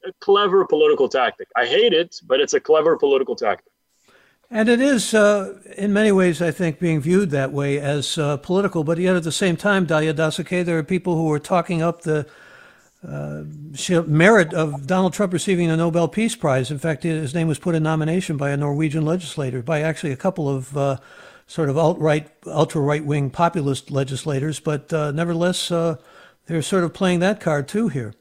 a 0.06 0.12
clever 0.20 0.66
political 0.66 1.08
tactic. 1.08 1.48
I 1.56 1.66
hate 1.66 1.94
it, 1.94 2.22
but 2.26 2.40
it's 2.40 2.54
a 2.54 2.60
clever 2.60 2.98
political 2.98 3.36
tactic. 3.36 3.72
And 4.50 4.68
it 4.68 4.82
is, 4.82 5.14
uh, 5.14 5.60
in 5.78 5.94
many 5.94 6.12
ways, 6.12 6.42
I 6.42 6.52
think, 6.52 6.78
being 6.78 7.00
viewed 7.00 7.30
that 7.30 7.54
way 7.54 7.80
as 7.80 8.18
uh, 8.18 8.36
political. 8.36 8.84
But 8.84 8.98
yet, 8.98 9.16
at 9.16 9.24
the 9.24 9.32
same 9.32 9.56
time, 9.56 9.88
Dalia 9.88 10.14
Dassa 10.14 10.46
Kaye, 10.46 10.64
there 10.64 10.78
are 10.78 10.84
people 10.84 11.16
who 11.16 11.32
are 11.32 11.40
talking 11.40 11.82
up 11.82 12.02
the 12.02 12.28
uh, 13.08 13.44
merit 14.06 14.54
of 14.54 14.86
Donald 14.86 15.14
Trump 15.14 15.32
receiving 15.32 15.70
the 15.70 15.78
Nobel 15.78 16.10
Peace 16.10 16.36
Prize. 16.36 16.70
In 16.70 16.80
fact, 16.80 17.04
his 17.04 17.34
name 17.34 17.48
was 17.48 17.60
put 17.60 17.76
in 17.76 17.84
nomination 17.84 18.36
by 18.36 18.50
a 18.50 18.58
Norwegian 18.58 19.06
legislator, 19.06 19.64
by 19.64 19.82
actually 19.82 20.12
a 20.12 20.18
couple 20.18 20.50
of 20.50 20.76
uh, 20.76 20.98
sort 21.48 21.70
of 21.70 21.78
alt-right, 21.78 22.30
ultra-right-wing 22.46 23.30
populist 23.30 23.90
legislators. 23.90 24.60
But 24.60 24.92
uh, 24.92 25.12
nevertheless, 25.12 25.72
uh, 25.72 25.96
they're 26.48 26.62
sort 26.62 26.84
of 26.84 26.94
playing 26.94 27.22
that 27.22 27.40
card 27.40 27.70
too 27.70 27.88
here. 27.88 28.14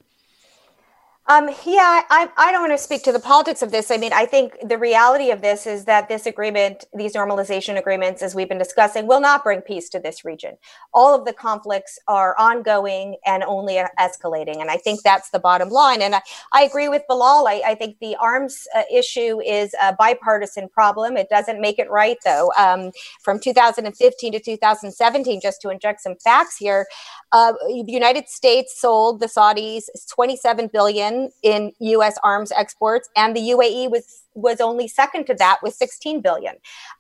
Um, 1.31 1.49
yeah, 1.65 2.03
I, 2.11 2.29
I 2.37 2.51
don't 2.51 2.63
want 2.63 2.73
to 2.73 2.79
speak 2.79 3.05
to 3.05 3.13
the 3.13 3.21
politics 3.21 3.63
of 3.63 3.71
this. 3.71 3.93
I 3.93 3.99
mean, 3.99 4.13
I 4.13 4.27
think 4.27 4.57
the 4.69 4.77
reality 4.77 5.31
of 5.31 5.43
this 5.43 5.65
is 5.65 5.85
that 5.85 6.09
this 6.09 6.27
agreement, 6.27 6.87
these 6.93 7.13
normalization 7.13 7.79
agreements, 7.79 8.21
as 8.21 8.35
we've 8.35 8.49
been 8.49 8.59
discussing, 8.59 9.07
will 9.07 9.21
not 9.21 9.45
bring 9.45 9.61
peace 9.61 9.89
to 9.91 10.01
this 10.01 10.25
region. 10.25 10.57
All 10.93 11.15
of 11.15 11.25
the 11.25 11.33
conflicts 11.33 12.01
are 12.09 12.35
ongoing 12.37 13.17
and 13.25 13.45
only 13.45 13.81
escalating. 13.97 14.61
And 14.61 14.73
I 14.73 14.77
think 14.77 15.03
that's 15.05 15.31
the 15.31 15.39
bottom 15.39 15.69
line. 15.69 16.03
And 16.03 16.17
I, 16.17 16.23
I 16.53 16.65
agree 16.65 16.89
with 16.89 17.03
Bilal. 17.07 17.47
I, 17.47 17.63
I 17.65 17.75
think 17.77 17.99
the 18.01 18.17
arms 18.17 18.67
uh, 18.75 18.83
issue 18.93 19.41
is 19.41 19.73
a 19.81 19.95
bipartisan 19.95 20.69
problem. 20.69 21.17
It 21.17 21.29
doesn't 21.29 21.61
make 21.61 21.79
it 21.79 21.89
right, 21.91 22.17
though. 22.25 22.51
Um, 22.59 22.91
from 23.23 23.39
2015 23.39 24.33
to 24.33 24.41
2017, 24.41 25.41
just 25.41 25.63
to 25.63 25.71
inject 25.71 26.01
some 26.01 26.17
facts 26.17 26.57
here, 26.57 26.89
uh, 27.31 27.53
the 27.69 27.85
United 27.87 28.29
States 28.29 28.81
sold 28.81 29.21
the 29.21 29.27
Saudis 29.27 29.85
27 30.13 30.71
billion 30.73 31.20
in 31.43 31.73
U.S. 31.81 32.19
arms 32.23 32.53
exports, 32.53 33.09
and 33.17 33.37
the 33.37 33.41
UAE 33.41 33.91
was 33.91 34.23
was 34.35 34.61
only 34.61 34.89
second 34.89 35.27
to 35.27 35.35
that 35.35 35.59
with 35.63 35.75
16 35.75 36.21
billion. 36.21 36.55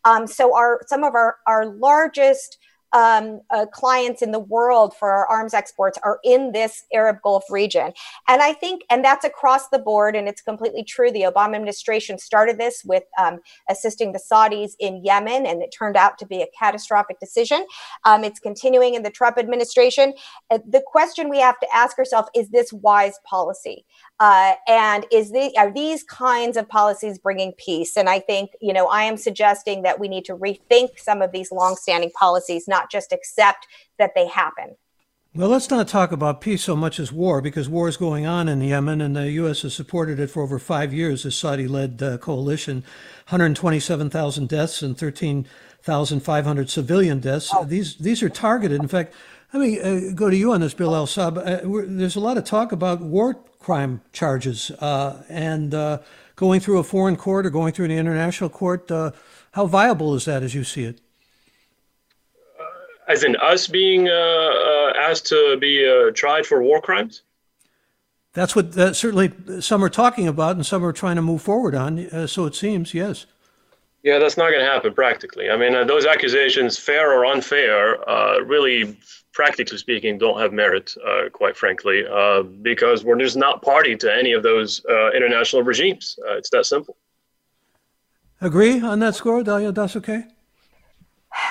Um, 0.04 0.26
so 0.26 0.54
our 0.54 0.80
some 0.86 1.04
of 1.04 1.14
our 1.14 1.36
our 1.46 1.66
largest 1.66 2.58
um, 2.92 3.40
uh, 3.50 3.66
clients 3.66 4.22
in 4.22 4.32
the 4.32 4.38
world 4.38 4.94
for 4.96 5.10
our 5.10 5.26
arms 5.26 5.54
exports 5.54 5.98
are 6.02 6.18
in 6.24 6.52
this 6.52 6.84
Arab 6.92 7.18
Gulf 7.22 7.44
region. 7.50 7.92
And 8.28 8.42
I 8.42 8.52
think, 8.52 8.82
and 8.90 9.04
that's 9.04 9.24
across 9.24 9.68
the 9.68 9.78
board, 9.78 10.16
and 10.16 10.28
it's 10.28 10.42
completely 10.42 10.84
true. 10.84 11.10
The 11.10 11.22
Obama 11.22 11.56
administration 11.56 12.18
started 12.18 12.58
this 12.58 12.82
with 12.84 13.04
um, 13.18 13.38
assisting 13.68 14.12
the 14.12 14.20
Saudis 14.20 14.72
in 14.80 15.04
Yemen, 15.04 15.46
and 15.46 15.62
it 15.62 15.74
turned 15.76 15.96
out 15.96 16.18
to 16.18 16.26
be 16.26 16.42
a 16.42 16.46
catastrophic 16.58 17.20
decision. 17.20 17.66
Um, 18.04 18.24
it's 18.24 18.40
continuing 18.40 18.94
in 18.94 19.02
the 19.02 19.10
Trump 19.10 19.38
administration. 19.38 20.14
Uh, 20.50 20.58
the 20.68 20.82
question 20.86 21.28
we 21.28 21.40
have 21.40 21.58
to 21.60 21.66
ask 21.74 21.98
ourselves 21.98 22.28
is 22.34 22.48
this 22.50 22.72
wise 22.72 23.18
policy? 23.24 23.84
Uh, 24.18 24.54
and 24.68 25.06
is 25.10 25.30
the 25.30 25.52
are 25.56 25.72
these 25.72 26.02
kinds 26.04 26.56
of 26.56 26.68
policies 26.68 27.18
bringing 27.18 27.52
peace? 27.52 27.96
And 27.96 28.08
I 28.08 28.20
think 28.20 28.50
you 28.60 28.72
know 28.72 28.86
I 28.86 29.04
am 29.04 29.16
suggesting 29.16 29.82
that 29.82 29.98
we 29.98 30.08
need 30.08 30.24
to 30.26 30.36
rethink 30.36 30.98
some 30.98 31.22
of 31.22 31.32
these 31.32 31.50
longstanding 31.52 32.10
policies, 32.18 32.68
not 32.68 32.79
just 32.88 33.12
accept 33.12 33.66
that 33.98 34.12
they 34.14 34.28
happen. 34.28 34.76
Well, 35.32 35.50
let's 35.50 35.70
not 35.70 35.86
talk 35.86 36.10
about 36.10 36.40
peace 36.40 36.64
so 36.64 36.74
much 36.74 36.98
as 36.98 37.12
war, 37.12 37.40
because 37.40 37.68
war 37.68 37.88
is 37.88 37.96
going 37.96 38.26
on 38.26 38.48
in 38.48 38.60
Yemen, 38.62 39.00
and 39.00 39.14
the 39.14 39.30
U.S. 39.32 39.62
has 39.62 39.74
supported 39.74 40.18
it 40.18 40.28
for 40.28 40.42
over 40.42 40.58
five 40.58 40.92
years. 40.92 41.22
The 41.22 41.30
Saudi-led 41.30 42.02
uh, 42.02 42.18
coalition, 42.18 42.82
127,000 43.28 44.48
deaths 44.48 44.82
and 44.82 44.98
13,500 44.98 46.68
civilian 46.68 47.20
deaths. 47.20 47.50
Oh. 47.54 47.64
These 47.64 47.96
these 47.98 48.24
are 48.24 48.28
targeted. 48.28 48.80
In 48.80 48.88
fact, 48.88 49.14
let 49.52 49.60
me 49.60 49.80
uh, 49.80 50.12
go 50.14 50.30
to 50.30 50.36
you 50.36 50.52
on 50.52 50.62
this, 50.62 50.74
Bilal 50.74 51.06
Saab. 51.06 51.38
Uh, 51.38 51.86
there's 51.86 52.16
a 52.16 52.20
lot 52.20 52.36
of 52.36 52.42
talk 52.42 52.72
about 52.72 53.00
war 53.00 53.34
crime 53.60 54.00
charges 54.12 54.72
uh, 54.80 55.22
and 55.28 55.74
uh, 55.74 55.98
going 56.34 56.58
through 56.58 56.78
a 56.78 56.84
foreign 56.84 57.16
court 57.16 57.46
or 57.46 57.50
going 57.50 57.72
through 57.72 57.84
an 57.84 57.92
international 57.92 58.50
court. 58.50 58.90
Uh, 58.90 59.12
how 59.52 59.66
viable 59.66 60.16
is 60.16 60.24
that 60.24 60.42
as 60.42 60.56
you 60.56 60.64
see 60.64 60.84
it? 60.84 61.00
Uh, 63.10 63.12
as 63.12 63.24
in 63.24 63.36
us 63.36 63.66
being 63.66 64.08
asked 64.08 65.26
to 65.26 65.56
be 65.60 66.10
tried 66.14 66.46
for 66.46 66.62
war 66.62 66.80
crimes? 66.80 67.22
That's 68.32 68.54
what 68.54 68.74
certainly 68.74 69.32
some 69.60 69.84
are 69.84 69.88
talking 69.88 70.28
about 70.28 70.54
and 70.56 70.64
some 70.64 70.84
are 70.84 70.92
trying 70.92 71.16
to 71.16 71.22
move 71.22 71.42
forward 71.42 71.74
on. 71.74 72.28
so 72.28 72.46
it 72.46 72.54
seems, 72.54 72.94
yes. 72.94 73.26
Yeah, 74.02 74.18
that's 74.18 74.36
not 74.36 74.50
going 74.50 74.64
to 74.64 74.70
happen 74.70 74.94
practically. 74.94 75.50
I 75.50 75.56
mean, 75.56 75.74
uh, 75.74 75.84
those 75.84 76.06
accusations, 76.06 76.78
fair 76.78 77.12
or 77.12 77.26
unfair, 77.26 78.08
uh, 78.08 78.38
really, 78.40 78.96
practically 79.32 79.76
speaking, 79.76 80.16
don't 80.16 80.40
have 80.40 80.52
merit, 80.52 80.94
uh, 81.06 81.28
quite 81.30 81.56
frankly, 81.56 82.04
uh, 82.10 82.42
because 82.42 83.04
we're 83.04 83.18
just 83.18 83.36
not 83.36 83.60
party 83.62 83.96
to 83.96 84.12
any 84.12 84.32
of 84.32 84.42
those 84.42 84.82
uh, 84.88 85.10
international 85.10 85.62
regimes. 85.62 86.18
Uh, 86.26 86.36
it's 86.36 86.50
that 86.50 86.64
simple. 86.64 86.96
Agree 88.40 88.80
on 88.80 89.00
that 89.00 89.14
score, 89.14 89.42
Dalia 89.42 89.72
Dassa 89.72 90.02
Kaye? 90.02 90.24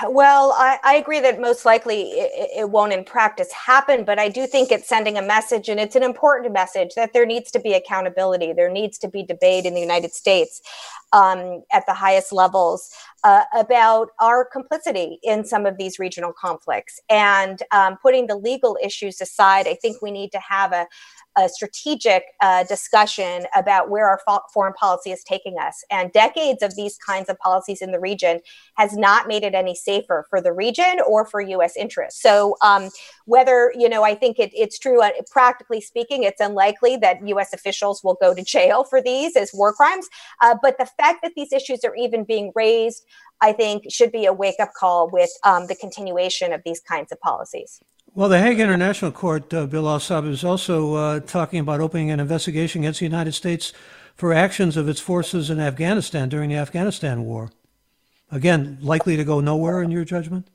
Well, 0.08 0.54
I, 0.54 0.80
I, 0.84 0.96
agree 0.96 1.20
that 1.20 1.42
most 1.42 1.66
likely 1.66 2.12
it, 2.12 2.50
it, 2.58 2.70
won't 2.70 2.94
in 2.94 3.04
practice 3.04 3.52
happen, 3.52 4.04
but 4.04 4.20
I 4.20 4.30
do 4.30 4.48
think 4.48 4.72
it's 4.72 4.88
sending 4.88 5.18
a 5.18 5.22
message, 5.22 5.70
and 5.70 5.80
it's 5.80 5.96
an 5.96 6.04
important 6.04 6.54
message 6.54 6.96
that 6.96 7.14
there 7.14 7.26
needs 7.26 7.52
to 7.52 7.60
be 7.60 7.74
accountability. 7.74 8.54
There 8.54 8.70
needs 8.70 8.98
to 9.00 9.08
be 9.08 9.24
debate 9.24 9.66
in 9.66 9.74
the 9.74 9.82
United 9.82 10.14
States 10.14 10.62
um, 11.14 11.64
at 11.72 11.86
the 11.86 11.94
highest 11.94 12.32
levels 12.32 12.92
uh, 13.24 13.44
about 13.54 14.10
our 14.20 14.46
complicity 14.46 15.20
in 15.24 15.44
some 15.44 15.66
of 15.66 15.78
these 15.78 16.00
regional 16.00 16.34
conflicts. 16.34 17.00
And 17.10 17.62
um, 17.72 17.98
putting 18.02 18.28
the 18.28 18.36
legal 18.36 18.78
issues 18.84 19.20
aside, 19.22 19.68
I 19.68 19.76
think 19.76 20.02
we 20.02 20.12
need 20.12 20.32
to 20.32 20.40
have 20.40 20.72
a, 20.72 20.88
a 21.38 21.50
strategic 21.50 22.24
uh, 22.42 22.64
discussion 22.64 23.46
about 23.56 23.90
where 23.90 24.08
our 24.08 24.20
fo- 24.26 24.42
foreign 24.54 24.74
policy 24.74 25.12
is 25.12 25.24
taking 25.24 25.58
us. 25.58 25.84
And 25.92 26.12
decades 26.12 26.64
of 26.64 26.76
these 26.76 26.98
kinds 26.98 27.30
of 27.30 27.38
policies 27.40 27.82
in 27.82 27.92
the 27.92 28.00
region 28.00 28.40
has 28.76 28.96
not 28.96 29.28
made 29.28 29.44
it 29.44 29.54
any 29.54 29.76
safer 29.76 30.26
for 30.30 30.42
the 30.42 30.54
region 30.54 31.00
or 31.06 31.26
for 31.26 31.42
U.S. 31.42 31.76
interests. 31.76 32.22
So, 32.22 32.56
um, 32.62 32.90
whether, 33.26 33.74
you 33.78 33.90
know, 33.90 34.04
I 34.04 34.16
think 34.16 34.40
it, 34.40 34.52
it's 34.54 34.80
true, 34.80 35.02
uh, 35.02 35.12
practically 35.30 35.82
speaking, 35.82 36.24
it's 36.24 36.42
unlikely 36.42 36.98
that 36.98 37.26
U.S. 37.28 37.54
officials 37.54 38.04
will 38.04 38.18
go 38.20 38.34
to 38.34 38.44
jail 38.44 38.84
for 38.84 39.02
these 39.02 39.36
as 39.36 39.52
war 39.54 39.74
crimes. 39.74 40.08
Uh, 40.42 40.56
but 40.62 40.78
the 40.78 40.86
fact 41.00 41.20
that 41.24 41.34
these 41.36 41.52
issues 41.54 41.84
are 41.84 41.96
even 41.96 42.24
being 42.24 42.52
raised, 42.56 43.06
I 43.42 43.54
think, 43.54 43.84
should 43.90 44.12
be 44.12 44.26
a 44.26 44.34
wake 44.34 44.60
up 44.60 44.74
call 44.78 45.10
with 45.10 45.32
um, 45.44 45.68
the 45.68 45.76
continuation 45.76 46.54
of 46.54 46.62
these 46.66 46.80
kinds 46.80 47.12
of 47.12 47.20
policies. 47.22 47.80
Well, 48.16 48.28
the 48.28 48.40
Hague 48.40 48.60
International 48.60 49.12
Court, 49.12 49.54
uh, 49.54 49.68
Bilal 49.68 50.00
Saab, 50.00 50.28
is 50.30 50.44
also 50.44 50.96
uh, 50.96 51.20
talking 51.22 51.60
about 51.60 51.80
opening 51.80 52.12
an 52.12 52.20
investigation 52.20 52.82
against 52.82 53.00
the 53.00 53.06
United 53.06 53.34
States 53.34 53.72
for 54.16 54.34
actions 54.34 54.76
of 54.76 54.90
its 54.90 55.00
forces 55.00 55.50
in 55.50 55.60
Afghanistan 55.60 56.28
during 56.28 56.50
the 56.50 56.56
Afghanistan 56.56 57.24
war. 57.24 57.52
Again, 58.32 58.78
likely 58.82 59.16
to 59.16 59.24
go 59.24 59.40
nowhere 59.40 59.82
in 59.82 59.92
your 59.92 60.04
judgment? 60.04 60.48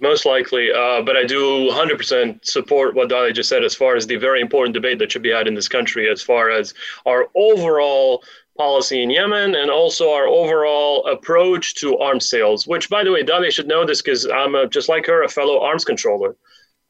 Most 0.00 0.26
likely, 0.26 0.70
uh, 0.72 1.00
but 1.02 1.16
I 1.16 1.24
do 1.24 1.70
100% 1.70 2.44
support 2.44 2.94
what 2.94 3.08
Dalia 3.08 3.34
just 3.34 3.48
said 3.48 3.64
as 3.64 3.74
far 3.74 3.96
as 3.96 4.06
the 4.06 4.16
very 4.16 4.42
important 4.42 4.74
debate 4.74 4.98
that 4.98 5.12
should 5.12 5.22
be 5.22 5.30
had 5.30 5.46
in 5.46 5.54
this 5.54 5.68
country 5.68 6.10
as 6.10 6.20
far 6.20 6.50
as 6.50 6.74
our 7.06 7.28
overall 7.34 8.22
policy 8.56 9.02
in 9.02 9.10
Yemen 9.10 9.54
and 9.54 9.70
also 9.70 10.10
our 10.10 10.26
overall 10.26 11.06
approach 11.06 11.74
to 11.76 11.98
arms 11.98 12.28
sales, 12.28 12.66
which, 12.66 12.88
by 12.88 13.04
the 13.04 13.12
way, 13.12 13.22
Dalia 13.22 13.50
should 13.50 13.68
know 13.68 13.86
this 13.86 14.02
because 14.02 14.26
I'm 14.26 14.54
a, 14.54 14.66
just 14.68 14.88
like 14.88 15.06
her, 15.06 15.22
a 15.22 15.28
fellow 15.28 15.60
arms 15.60 15.84
controller. 15.84 16.36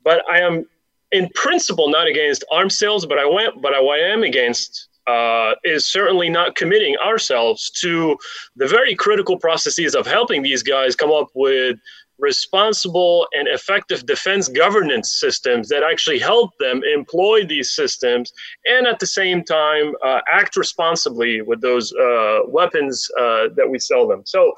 But 0.05 0.23
I 0.31 0.41
am, 0.41 0.67
in 1.13 1.29
principle, 1.35 1.91
not 1.91 2.07
against 2.07 2.45
arms 2.53 2.79
sales. 2.79 3.07
But 3.07 3.19
I 3.19 3.27
went, 3.27 3.61
but 3.61 3.75
I, 3.75 3.79
I 3.79 3.99
am 3.99 4.23
against 4.23 4.89
uh, 5.07 5.55
is 5.65 5.87
certainly 5.87 6.29
not 6.29 6.57
committing 6.57 6.97
ourselves 7.05 7.71
to 7.71 8.17
the 8.57 8.67
very 8.67 8.95
critical 8.95 9.39
processes 9.39 9.95
of 9.95 10.07
helping 10.07 10.43
these 10.43 10.63
guys 10.63 10.97
come 10.97 11.13
up 11.13 11.29
with 11.35 11.79
responsible 12.19 13.27
and 13.35 13.47
effective 13.49 14.07
defense 14.07 14.49
governance 14.49 15.13
systems 15.13 15.69
that 15.69 15.83
actually 15.83 16.19
help 16.19 16.51
them 16.59 16.83
employ 16.85 17.45
these 17.45 17.73
systems 17.73 18.33
and 18.67 18.87
at 18.87 18.99
the 18.99 19.07
same 19.07 19.45
time 19.45 19.93
uh, 20.05 20.21
act 20.31 20.57
responsibly 20.57 21.43
with 21.43 21.61
those 21.61 21.93
uh, 21.95 22.41
weapons 22.47 23.09
uh, 23.19 23.49
that 23.57 23.69
we 23.69 23.79
sell 23.79 24.09
them. 24.09 24.23
So 24.25 24.55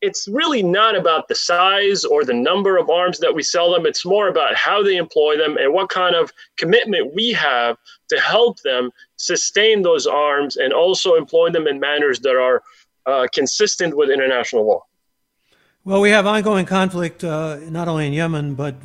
it's 0.00 0.28
really 0.28 0.62
not 0.62 0.96
about 0.96 1.26
the 1.26 1.34
size 1.34 2.04
or 2.04 2.24
the 2.24 2.34
number 2.34 2.76
of 2.76 2.88
arms 2.88 3.18
that 3.18 3.34
we 3.34 3.42
sell 3.42 3.72
them. 3.72 3.84
It's 3.84 4.04
more 4.04 4.28
about 4.28 4.54
how 4.54 4.82
they 4.82 4.96
employ 4.96 5.36
them 5.36 5.56
and 5.56 5.72
what 5.72 5.88
kind 5.88 6.14
of 6.14 6.32
commitment 6.56 7.14
we 7.14 7.32
have 7.32 7.76
to 8.10 8.20
help 8.20 8.60
them 8.60 8.90
sustain 9.16 9.82
those 9.82 10.06
arms 10.06 10.56
and 10.56 10.72
also 10.72 11.16
employ 11.16 11.50
them 11.50 11.66
in 11.66 11.80
manners 11.80 12.20
that 12.20 12.36
are 12.36 12.62
uh, 13.06 13.26
consistent 13.32 13.96
with 13.96 14.10
international 14.10 14.66
law. 14.66 14.84
Well, 15.84 16.00
we 16.00 16.10
have 16.10 16.26
ongoing 16.26 16.66
conflict 16.66 17.24
uh, 17.24 17.58
not 17.70 17.88
only 17.88 18.06
in 18.06 18.12
Yemen, 18.12 18.54
but 18.54 18.76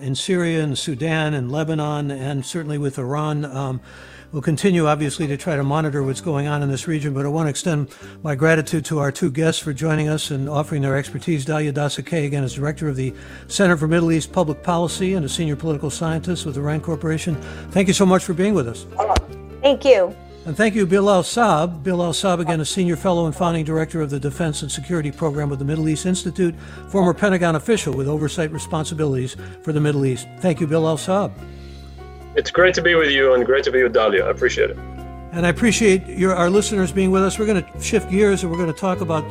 in 0.00 0.14
Syria 0.14 0.62
and 0.62 0.78
Sudan 0.78 1.34
and 1.34 1.50
Lebanon, 1.50 2.10
and 2.10 2.44
certainly 2.46 2.78
with 2.78 2.98
Iran. 2.98 3.44
Um, 3.44 3.80
We'll 4.34 4.42
continue, 4.42 4.88
obviously, 4.88 5.28
to 5.28 5.36
try 5.36 5.54
to 5.54 5.62
monitor 5.62 6.02
what's 6.02 6.20
going 6.20 6.48
on 6.48 6.60
in 6.60 6.68
this 6.68 6.88
region, 6.88 7.14
but 7.14 7.24
I 7.24 7.28
want 7.28 7.46
to 7.46 7.50
extend 7.50 7.94
my 8.24 8.34
gratitude 8.34 8.84
to 8.86 8.98
our 8.98 9.12
two 9.12 9.30
guests 9.30 9.62
for 9.62 9.72
joining 9.72 10.08
us 10.08 10.32
and 10.32 10.48
offering 10.48 10.82
their 10.82 10.96
expertise. 10.96 11.46
Dalia 11.46 11.72
Dassa-Kaye, 11.72 12.26
again, 12.26 12.42
is 12.42 12.52
director 12.52 12.88
of 12.88 12.96
the 12.96 13.14
Center 13.46 13.76
for 13.76 13.86
Middle 13.86 14.10
East 14.10 14.32
Public 14.32 14.60
Policy 14.64 15.14
and 15.14 15.24
a 15.24 15.28
senior 15.28 15.54
political 15.54 15.88
scientist 15.88 16.46
with 16.46 16.56
the 16.56 16.60
RAND 16.60 16.82
Corporation. 16.82 17.36
Thank 17.70 17.86
you 17.86 17.94
so 17.94 18.04
much 18.04 18.24
for 18.24 18.34
being 18.34 18.54
with 18.54 18.66
us. 18.66 18.86
Thank 19.62 19.84
you. 19.84 20.12
And 20.46 20.54
thank 20.54 20.74
you, 20.74 20.86
Bilal 20.86 21.22
Saab. 21.22 21.82
Bilal 21.82 22.12
Saab, 22.12 22.38
again, 22.38 22.60
a 22.60 22.66
senior 22.66 22.96
fellow 22.96 23.24
and 23.24 23.34
founding 23.34 23.64
director 23.64 24.02
of 24.02 24.10
the 24.10 24.20
Defense 24.20 24.60
and 24.60 24.70
Security 24.70 25.10
Program 25.10 25.50
of 25.50 25.58
the 25.58 25.64
Middle 25.64 25.88
East 25.88 26.04
Institute, 26.04 26.54
former 26.88 27.14
Pentagon 27.14 27.56
official 27.56 27.94
with 27.94 28.08
oversight 28.08 28.50
responsibilities 28.52 29.36
for 29.62 29.72
the 29.72 29.80
Middle 29.80 30.04
East. 30.04 30.28
Thank 30.40 30.60
you, 30.60 30.66
Bilal 30.66 30.98
Saab. 30.98 31.32
It's 32.36 32.50
great 32.50 32.74
to 32.74 32.82
be 32.82 32.94
with 32.94 33.10
you 33.10 33.32
and 33.32 33.46
great 33.46 33.64
to 33.64 33.70
be 33.70 33.82
with 33.82 33.94
Dalia. 33.94 34.26
I 34.26 34.30
appreciate 34.30 34.68
it. 34.68 34.76
And 35.32 35.46
I 35.46 35.48
appreciate 35.48 36.06
your, 36.06 36.34
our 36.34 36.50
listeners 36.50 36.92
being 36.92 37.10
with 37.10 37.22
us. 37.22 37.38
We're 37.38 37.46
going 37.46 37.64
to 37.64 37.80
shift 37.80 38.10
gears 38.10 38.42
and 38.42 38.52
we're 38.52 38.58
going 38.58 38.72
to 38.72 38.78
talk 38.78 39.00
about, 39.00 39.24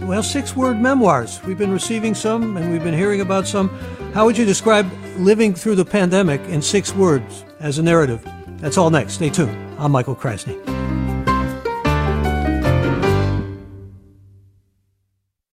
well, 0.00 0.22
six 0.22 0.56
word 0.56 0.80
memoirs. 0.80 1.42
We've 1.44 1.58
been 1.58 1.72
receiving 1.72 2.14
some 2.14 2.56
and 2.56 2.72
we've 2.72 2.82
been 2.82 2.94
hearing 2.94 3.20
about 3.20 3.46
some. 3.46 3.68
How 4.14 4.24
would 4.24 4.38
you 4.38 4.46
describe 4.46 4.90
living 5.18 5.54
through 5.54 5.74
the 5.74 5.84
pandemic 5.84 6.40
in 6.48 6.62
six 6.62 6.94
words 6.94 7.44
as 7.60 7.78
a 7.78 7.82
narrative? 7.82 8.26
That's 8.58 8.76
all 8.76 8.90
next. 8.90 9.14
Stay 9.14 9.30
tuned. 9.30 9.56
I'm 9.78 9.92
Michael 9.92 10.16
Krasny. 10.16 10.77